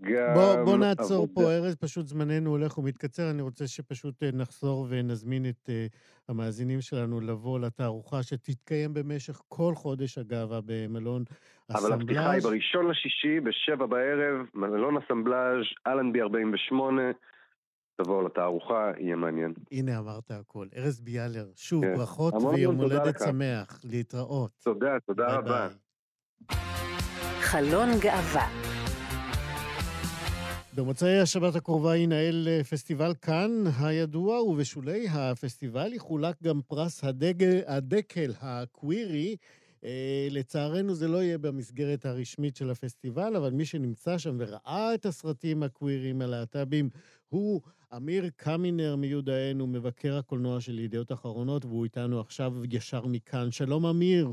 גם... 0.02 0.34
בוא, 0.34 0.64
בוא 0.64 0.76
נעצור 0.76 1.22
עבודה. 1.22 1.34
פה, 1.34 1.52
ארז, 1.52 1.76
פשוט 1.76 2.06
זמננו 2.06 2.50
הולך 2.50 2.78
ומתקצר. 2.78 3.30
אני 3.30 3.42
רוצה 3.42 3.66
שפשוט 3.66 4.22
אה, 4.22 4.28
נחזור 4.32 4.86
ונזמין 4.90 5.46
את 5.48 5.68
uh, 5.68 5.96
המאזינים 6.28 6.80
שלנו 6.80 7.20
לבוא 7.20 7.58
לתערוכה 7.58 8.22
שתתקיים 8.22 8.94
במשך 8.94 9.40
כל 9.48 9.74
חודש, 9.74 10.18
אגב, 10.18 10.48
במלון 10.66 11.22
אסמבלאז'. 11.70 11.92
אבל 11.92 12.02
הפתיחה 12.02 12.30
היא 12.30 12.42
בראשון 12.42 12.90
לשישי, 12.90 13.40
בשבע 13.40 13.86
בערב, 13.86 14.46
מלון 14.54 14.96
אסמבלאז', 14.96 15.64
אלנבי 15.86 16.20
48. 16.20 17.02
תבואו 18.04 18.22
לתערוכה, 18.22 18.90
יהיה 18.98 19.16
מעניין. 19.16 19.54
הנה, 19.72 19.98
אמרת 19.98 20.30
הכל. 20.30 20.66
ארז 20.76 21.00
ביאלר, 21.00 21.46
שוב, 21.56 21.84
כן. 21.84 21.96
ברכות 21.96 22.34
ויום 22.34 22.76
הולדת 22.76 23.18
שמח. 23.18 23.80
להתראות. 23.84 24.50
תודה, 24.64 25.00
תודה 25.06 25.26
ביי 25.26 25.36
רבה. 25.36 25.68
ביי. 25.68 26.56
חלון 27.40 27.88
גאווה 28.00 28.48
במוצאי 30.76 31.20
השבת 31.20 31.54
הקרובה 31.56 31.96
ינהל 31.96 32.48
אה, 32.48 32.64
פסטיבל 32.64 33.12
כאן 33.22 33.50
הידוע, 33.80 34.42
ובשולי 34.42 35.06
הפסטיבל 35.08 35.92
יחולק 35.92 36.42
גם 36.42 36.60
פרס 36.68 37.04
הדגל, 37.04 37.60
הדקל 37.66 38.32
הקווירי. 38.40 39.36
אה, 39.84 40.28
לצערנו 40.30 40.94
זה 40.94 41.08
לא 41.08 41.16
יהיה 41.16 41.38
במסגרת 41.38 42.06
הרשמית 42.06 42.56
של 42.56 42.70
הפסטיבל, 42.70 43.36
אבל 43.36 43.50
מי 43.50 43.64
שנמצא 43.64 44.18
שם 44.18 44.36
וראה 44.38 44.94
את 44.94 45.06
הסרטים 45.06 45.62
הקוויריים 45.62 46.22
הלהט"בים 46.22 46.88
הוא 47.28 47.60
אמיר 47.96 48.24
קמינר 48.36 48.96
מיודענו, 48.96 49.66
מבקר 49.66 50.16
הקולנוע 50.18 50.60
של 50.60 50.78
ידיעות 50.78 51.12
אחרונות, 51.12 51.64
והוא 51.64 51.84
איתנו 51.84 52.20
עכשיו 52.20 52.52
ישר 52.70 53.06
מכאן. 53.06 53.50
שלום 53.50 53.86
אמיר. 53.86 54.28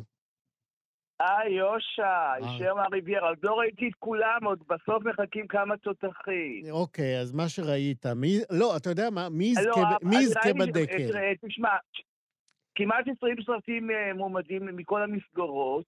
היי, 1.20 1.54
יושע, 1.54 2.34
ישר 2.40 2.74
מהריביירה. 2.74 3.30
עוד 3.30 3.38
לא 3.44 3.54
ראיתי 3.54 3.88
את 3.88 3.96
כולם, 4.00 4.40
עוד 4.44 4.64
בסוף 4.68 5.04
מחכים 5.04 5.48
כמה 5.48 5.78
תותחים. 5.78 6.64
אוקיי, 6.72 7.20
אז 7.20 7.34
מה 7.34 7.50
שראית, 7.50 8.06
מי... 8.06 8.40
לא, 8.50 8.78
אתה 8.78 8.90
יודע 8.90 9.10
מה, 9.10 9.30
מי 9.30 9.54
לא, 9.66 10.20
יזכה 10.20 10.54
בדקל? 10.54 11.10
תשמע, 11.48 11.70
כמעט 12.78 13.06
20 13.18 13.36
סרטים 13.46 13.92
אה, 13.92 14.14
מועמדים 14.14 14.66
מכל 14.66 15.04
המסגרות, 15.04 15.86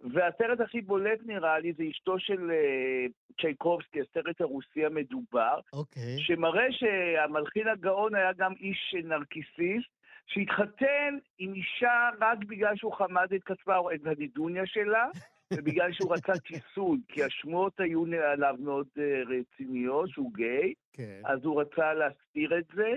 והסרט 0.00 0.60
הכי 0.60 0.80
בולט 0.80 1.18
נראה 1.26 1.58
לי 1.58 1.72
זה 1.72 1.84
אשתו 1.90 2.18
של 2.18 2.50
אה, 2.50 3.06
צ'ייקובסקי, 3.40 4.00
הסרט 4.00 4.40
הרוסי 4.40 4.86
המדובר, 4.86 5.60
אוקיי. 5.72 6.18
שמראה 6.18 6.66
שהמלחין 6.70 7.68
הגאון 7.68 8.14
היה 8.14 8.32
גם 8.32 8.52
איש 8.60 8.94
נרקיסיסט, 9.04 9.88
שהתחתן 10.26 11.18
עם 11.38 11.54
אישה 11.54 12.08
רק 12.20 12.38
בגלל 12.38 12.76
שהוא 12.76 12.92
חמד 12.92 13.26
את 13.34 13.42
כספה, 13.42 13.76
או 13.76 13.92
את 13.92 14.00
הנידוניה 14.06 14.66
שלה, 14.66 15.06
ובגלל 15.54 15.92
שהוא 15.92 16.14
רצה 16.14 16.32
כיסוי, 16.44 16.98
כי 17.08 17.24
השמועות 17.24 17.80
היו 17.80 18.04
עליו 18.32 18.54
מאוד 18.58 18.86
אה, 18.98 19.22
רציניות, 19.26 20.10
שהוא 20.10 20.32
גיי, 20.34 20.74
כן. 20.92 21.20
אז 21.24 21.44
הוא 21.44 21.60
רצה 21.60 21.94
להסתיר 21.94 22.58
את 22.58 22.64
זה, 22.74 22.92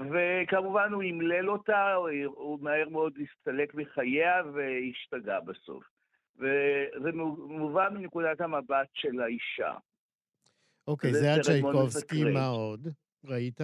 וכמובן 0.00 0.92
הוא 0.92 1.02
אמלל 1.02 1.50
אותה, 1.50 1.94
הוא 2.24 2.58
מהר 2.60 2.88
מאוד 2.88 3.18
הסתלק 3.22 3.74
מחייה 3.74 4.42
והשתגע 4.54 5.40
בסוף. 5.40 5.84
וזה 6.36 7.12
מובן 7.48 7.94
מנקודת 7.94 8.40
המבט 8.40 8.88
של 8.92 9.20
האישה. 9.20 9.74
אוקיי, 10.88 11.12
זה 11.12 11.34
על 11.34 11.42
צ'ייקובסקי, 11.42 12.24
מה 12.24 12.46
עוד? 12.46 12.88
ראית? 13.24 13.60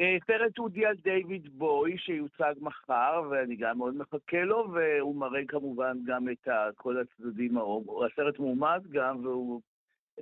אה, 0.00 0.16
סרט 0.26 0.58
אודי 0.58 0.86
על 0.86 0.96
דיוויד 0.96 1.48
בוי, 1.58 1.98
שיוצג 1.98 2.54
מחר, 2.60 3.22
ואני 3.30 3.56
גם 3.56 3.78
מאוד 3.78 3.96
מחכה 3.96 4.42
לו, 4.42 4.68
והוא 4.72 5.16
מראה 5.16 5.40
כמובן 5.48 5.98
גם 6.06 6.28
את 6.28 6.48
כל 6.74 6.96
הצדדים, 7.00 7.58
הסרט 8.06 8.38
מועמד 8.38 8.82
גם, 8.90 9.24
והוא 9.24 9.60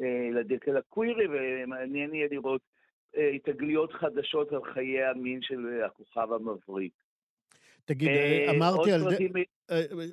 אה, 0.00 0.28
לדקל 0.32 0.76
הקווירי, 0.76 1.26
ומעניין 1.30 2.14
יהיה 2.14 2.28
לראות 2.30 2.73
תגליות 3.44 3.92
חדשות 3.92 4.52
על 4.52 4.64
חיי 4.74 5.04
המין 5.04 5.42
של 5.42 5.82
הכוכב 5.86 6.32
המבריק. 6.32 6.92
תגיד, 7.84 8.08
אמרתי 8.56 8.92
על. 8.92 9.00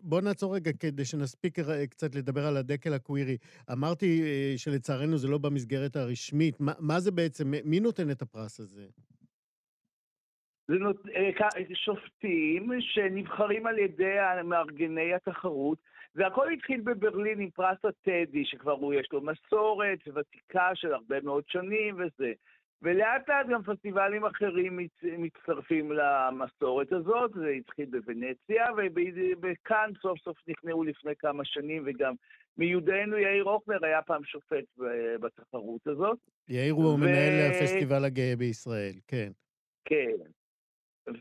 בוא 0.03 0.21
נעצור 0.21 0.55
רגע 0.55 0.71
כדי 0.79 1.05
שנספיק 1.05 1.59
קצת 1.89 2.15
לדבר 2.15 2.41
על 2.47 2.57
הדקל 2.57 2.93
הקווירי. 2.93 3.37
אמרתי 3.71 4.21
שלצערנו 4.57 5.17
זה 5.17 5.27
לא 5.27 5.37
במסגרת 5.37 5.95
הרשמית. 5.95 6.59
מה, 6.59 6.71
מה 6.79 6.99
זה 6.99 7.11
בעצם, 7.11 7.51
מי 7.65 7.79
נותן 7.79 8.11
את 8.11 8.21
הפרס 8.21 8.59
הזה? 8.59 8.87
זה 10.67 10.77
נות... 10.77 11.07
אה, 11.15 11.61
שופטים 11.73 12.69
שנבחרים 12.79 13.67
על 13.67 13.79
ידי 13.79 14.15
מארגני 14.43 15.13
התחרות, 15.13 15.77
והכל 16.15 16.51
התחיל 16.51 16.81
בברלין 16.81 17.39
עם 17.39 17.49
פרס 17.49 17.85
הטדי, 17.85 18.45
שכבר 18.45 18.71
הוא 18.71 18.93
יש 18.93 19.07
לו 19.11 19.21
מסורת 19.21 19.99
ותיקה 20.15 20.69
של 20.75 20.93
הרבה 20.93 21.21
מאוד 21.21 21.43
שנים 21.47 21.95
וזה. 21.95 22.33
ולאט 22.81 23.29
לאט 23.29 23.47
גם 23.49 23.63
פסטיבלים 23.63 24.25
אחרים 24.25 24.79
מצטרפים 25.17 25.91
למסורת 25.91 26.91
הזאת, 26.91 27.31
זה 27.33 27.49
התחיל 27.49 27.85
בוונציה, 27.85 28.65
וכאן 29.41 29.91
סוף 30.01 30.19
סוף 30.19 30.37
נכנעו 30.47 30.83
לפני 30.83 31.15
כמה 31.19 31.45
שנים, 31.45 31.83
וגם 31.85 32.13
מיודענו 32.57 33.17
יאיר 33.17 33.43
הוכנר 33.43 33.85
היה 33.85 34.01
פעם 34.01 34.23
שופט 34.23 34.65
בתחרות 35.21 35.87
הזאת. 35.87 36.17
יאיר 36.49 36.73
הוא 36.73 36.93
ו... 36.93 36.97
מנהל 36.97 37.51
הפסטיבל 37.51 38.05
הגאה 38.05 38.33
בישראל, 38.37 38.93
כן. 39.07 39.31
כן. 39.85 40.17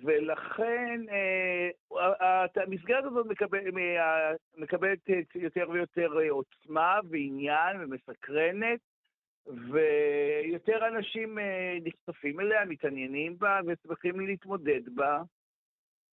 ולכן 0.02 1.00
אה, 1.10 2.46
המסגרת 2.56 3.04
הזאת 3.04 3.26
מקבלת 4.56 4.98
יותר 5.34 5.70
ויותר 5.70 6.08
עוצמה 6.30 6.98
ועניין 7.10 7.76
ומסקרנת, 7.80 8.80
ויותר 9.46 10.88
אנשים 10.88 11.38
אה, 11.38 11.78
נחשפים 11.84 12.40
אליה, 12.40 12.64
מתעניינים 12.64 13.38
בה 13.38 13.60
ושמחים 13.66 14.20
להתמודד 14.20 14.94
בה 14.94 15.22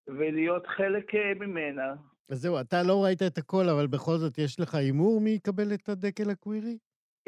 ולהיות 0.07 0.67
חלק 0.67 1.15
אה, 1.15 1.33
ממנה. 1.33 1.93
אז 2.29 2.37
זהו, 2.37 2.59
אתה 2.61 2.83
לא 2.83 3.03
ראית 3.03 3.21
את 3.21 3.37
הכל, 3.37 3.69
אבל 3.69 3.87
בכל 3.87 4.17
זאת 4.17 4.37
יש 4.37 4.59
לך 4.59 4.75
הימור 4.75 5.21
מי 5.21 5.29
יקבל 5.29 5.73
את 5.73 5.89
הדקל 5.89 6.29
הקווירי? 6.29 6.77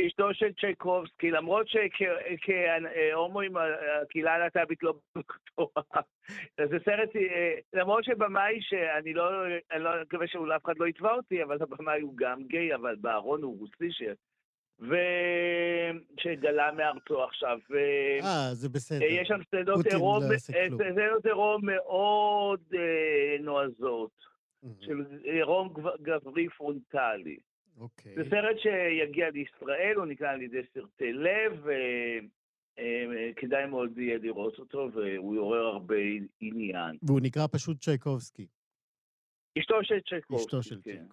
אשתו 0.07 0.33
של 0.33 0.53
צ'ייקובסקי, 0.59 1.31
למרות 1.31 1.67
שכהומואים 1.67 3.53
הקהילה 4.01 4.33
הלהט"בית 4.33 4.83
לא 4.83 4.93
בטוחה. 5.17 5.99
זה 6.69 6.77
סרט, 6.85 7.15
אה, 7.15 7.55
למרות 7.73 8.03
שבמאי 8.03 8.61
שאני 8.61 9.13
לא, 9.13 9.45
אני 9.71 9.83
לא 9.83 9.89
מקווה 10.01 10.27
שאולי 10.27 10.55
אף 10.55 10.65
אחד 10.65 10.77
לא 10.77 10.87
יתבע 10.87 11.11
אותי, 11.11 11.43
אבל 11.43 11.57
הבמאי 11.61 12.01
הוא 12.01 12.13
גם 12.17 12.43
גיי, 12.43 12.75
אבל 12.75 12.95
בארון 12.95 13.43
הוא 13.43 13.59
רוסי, 13.59 13.91
שגלה 16.19 16.71
מארצו 16.77 17.23
עכשיו. 17.23 17.57
אה, 18.23 18.49
זה 18.53 18.69
בסדר. 18.69 19.05
יש 19.05 19.27
שם 19.27 19.39
שדות 19.51 19.85
עירום, 19.85 20.21
לא 20.23 20.27
כלום. 20.27 20.79
שדות 20.95 21.25
עירום 21.25 21.61
מאוד 21.65 22.59
אה, 22.73 23.37
נועזות, 23.39 24.11
של 24.81 24.93
עירום 25.23 25.69
גב- 25.73 26.01
גברי 26.01 26.49
פרונטלי. 26.49 27.37
אוקיי. 27.79 28.15
זה 28.15 28.23
סרט 28.29 28.57
שיגיע 28.59 29.29
לישראל, 29.29 29.93
הוא 29.95 30.05
נקרא 30.05 30.29
על 30.29 30.41
ידי 30.41 30.61
סרטי 30.73 31.13
לב, 31.13 31.65
וכדאי 32.79 33.65
מאוד 33.65 33.97
יהיה 33.97 34.17
לראות 34.17 34.59
אותו, 34.59 34.89
והוא 34.93 35.35
יעורר 35.35 35.65
הרבה 35.65 35.95
עניין. 36.41 36.95
והוא 37.03 37.19
נקרא 37.23 37.47
פשוט 37.51 37.77
צ'ייקובסקי. 37.79 38.47
אשתו 39.59 39.83
של 39.83 39.99
צ'ייקובסקי. 40.09 40.45
אשתו 40.45 40.63
של 40.63 40.79
כן. 40.83 41.05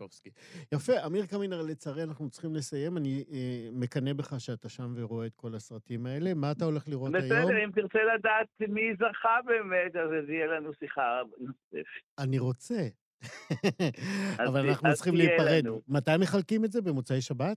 יפה, 0.74 1.06
אמיר 1.06 1.26
קמינר, 1.26 1.62
לצערי 1.62 2.02
אנחנו 2.02 2.30
צריכים 2.30 2.54
לסיים. 2.54 2.96
אני 2.96 3.24
אה, 3.32 3.68
מקנא 3.72 4.12
בך 4.12 4.34
שאתה 4.38 4.68
שם 4.68 4.94
ורואה 4.96 5.26
את 5.26 5.34
כל 5.34 5.54
הסרטים 5.54 6.06
האלה. 6.06 6.34
מה 6.34 6.50
אתה 6.50 6.64
הולך 6.64 6.88
לראות 6.88 7.14
היום? 7.14 7.24
בסדר, 7.24 7.64
אם 7.64 7.70
תרצה 7.70 7.98
לדעת 8.14 8.46
מי 8.68 8.94
זכה 8.94 9.38
באמת, 9.46 9.96
אז 9.96 10.28
יהיה 10.28 10.46
לנו 10.46 10.70
שיחה 10.74 11.22
נוספת. 11.38 12.02
אני 12.18 12.38
רוצה. 12.38 12.88
אבל 14.48 14.68
אנחנו 14.68 14.94
צריכים 14.94 15.14
להיפרד. 15.14 15.64
מתי 15.88 16.10
מחלקים 16.20 16.64
את 16.64 16.72
זה? 16.72 16.82
במוצאי 16.82 17.20
שבת? 17.20 17.56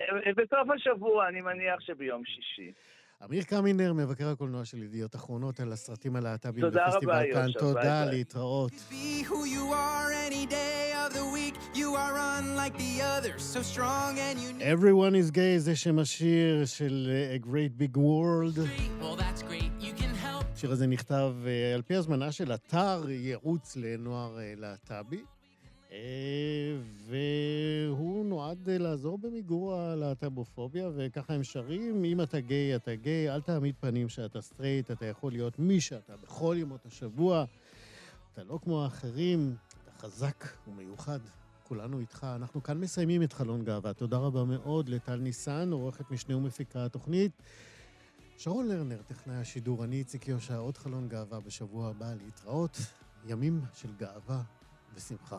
אה, 0.00 0.32
בסוף 0.36 0.70
השבוע, 0.74 1.28
אני 1.28 1.40
מניח 1.40 1.80
שביום 1.80 2.24
שישי. 2.24 2.72
אמיר 3.24 3.42
קמינר, 3.42 3.92
מבקר 3.92 4.28
הקולנוע 4.28 4.64
של 4.64 4.82
ידיעות 4.82 5.14
אחרונות 5.14 5.60
על 5.60 5.72
הסרטים 5.72 6.16
הלהט"בים 6.16 6.64
בפסטיבל 6.64 7.22
כאן. 7.32 7.52
תודה, 7.52 7.80
ביי 7.80 8.06
ביי. 8.06 8.16
להתראות. 8.16 8.72
Everyone 14.60 15.14
is 15.14 15.30
gay 15.34 15.58
זה 15.58 15.76
שם 15.76 15.98
השיר 15.98 16.64
של 16.66 17.10
אה, 17.10 17.36
A 17.36 17.46
Great 17.46 17.82
Big 17.82 17.96
World. 17.98 18.60
השיר 20.54 20.72
הזה 20.72 20.86
נכתב 20.86 21.32
אה, 21.46 21.74
על 21.74 21.82
פי 21.82 21.94
הזמנה 21.94 22.32
של 22.32 22.54
אתר 22.54 23.10
ייעוץ 23.10 23.76
לנוער 23.76 24.38
אה, 24.38 24.52
להט"בי, 24.56 25.22
והוא 27.06 28.24
נועד 28.24 28.68
אה, 28.68 28.78
לעזור 28.78 29.18
במיגור 29.18 29.74
הלהט"בופוביה, 29.74 30.90
וככה 30.96 31.34
הם 31.34 31.44
שרים, 31.44 32.04
אם 32.04 32.20
אתה 32.20 32.40
גיי, 32.40 32.76
אתה 32.76 32.94
גיי, 32.94 33.30
אל 33.30 33.40
תעמיד 33.40 33.74
פנים 33.80 34.08
שאתה 34.08 34.40
סטרייט, 34.40 34.90
אתה 34.90 35.06
יכול 35.06 35.32
להיות 35.32 35.58
מי 35.58 35.80
שאתה 35.80 36.16
בכל 36.16 36.56
ימות 36.58 36.86
השבוע. 36.86 37.44
אתה 38.32 38.44
לא 38.44 38.58
כמו 38.62 38.84
האחרים, 38.84 39.56
אתה 39.84 39.90
חזק 39.98 40.44
ומיוחד. 40.68 41.20
כולנו 41.68 42.00
איתך. 42.00 42.26
אנחנו 42.36 42.62
כאן 42.62 42.78
מסיימים 42.78 43.22
את 43.22 43.32
חלון 43.32 43.64
גאווה. 43.64 43.92
תודה 43.92 44.16
רבה 44.16 44.44
מאוד 44.44 44.88
לטל 44.88 45.16
ניסן, 45.16 45.72
עורכת 45.72 46.10
משנה 46.10 46.36
ומפיקה 46.36 46.84
התוכנית. 46.84 47.32
שרון 48.36 48.68
לרנר, 48.68 49.02
טכנאי 49.06 49.36
השידור, 49.36 49.84
אני 49.84 49.96
איציק 49.96 50.28
יושע, 50.28 50.56
עוד 50.56 50.76
חלון 50.76 51.08
גאווה 51.08 51.40
בשבוע 51.40 51.88
הבא, 51.88 52.14
להתראות. 52.24 52.78
ימים 53.26 53.60
של 53.74 53.88
גאווה 53.98 54.42
ושמחה. 54.94 55.38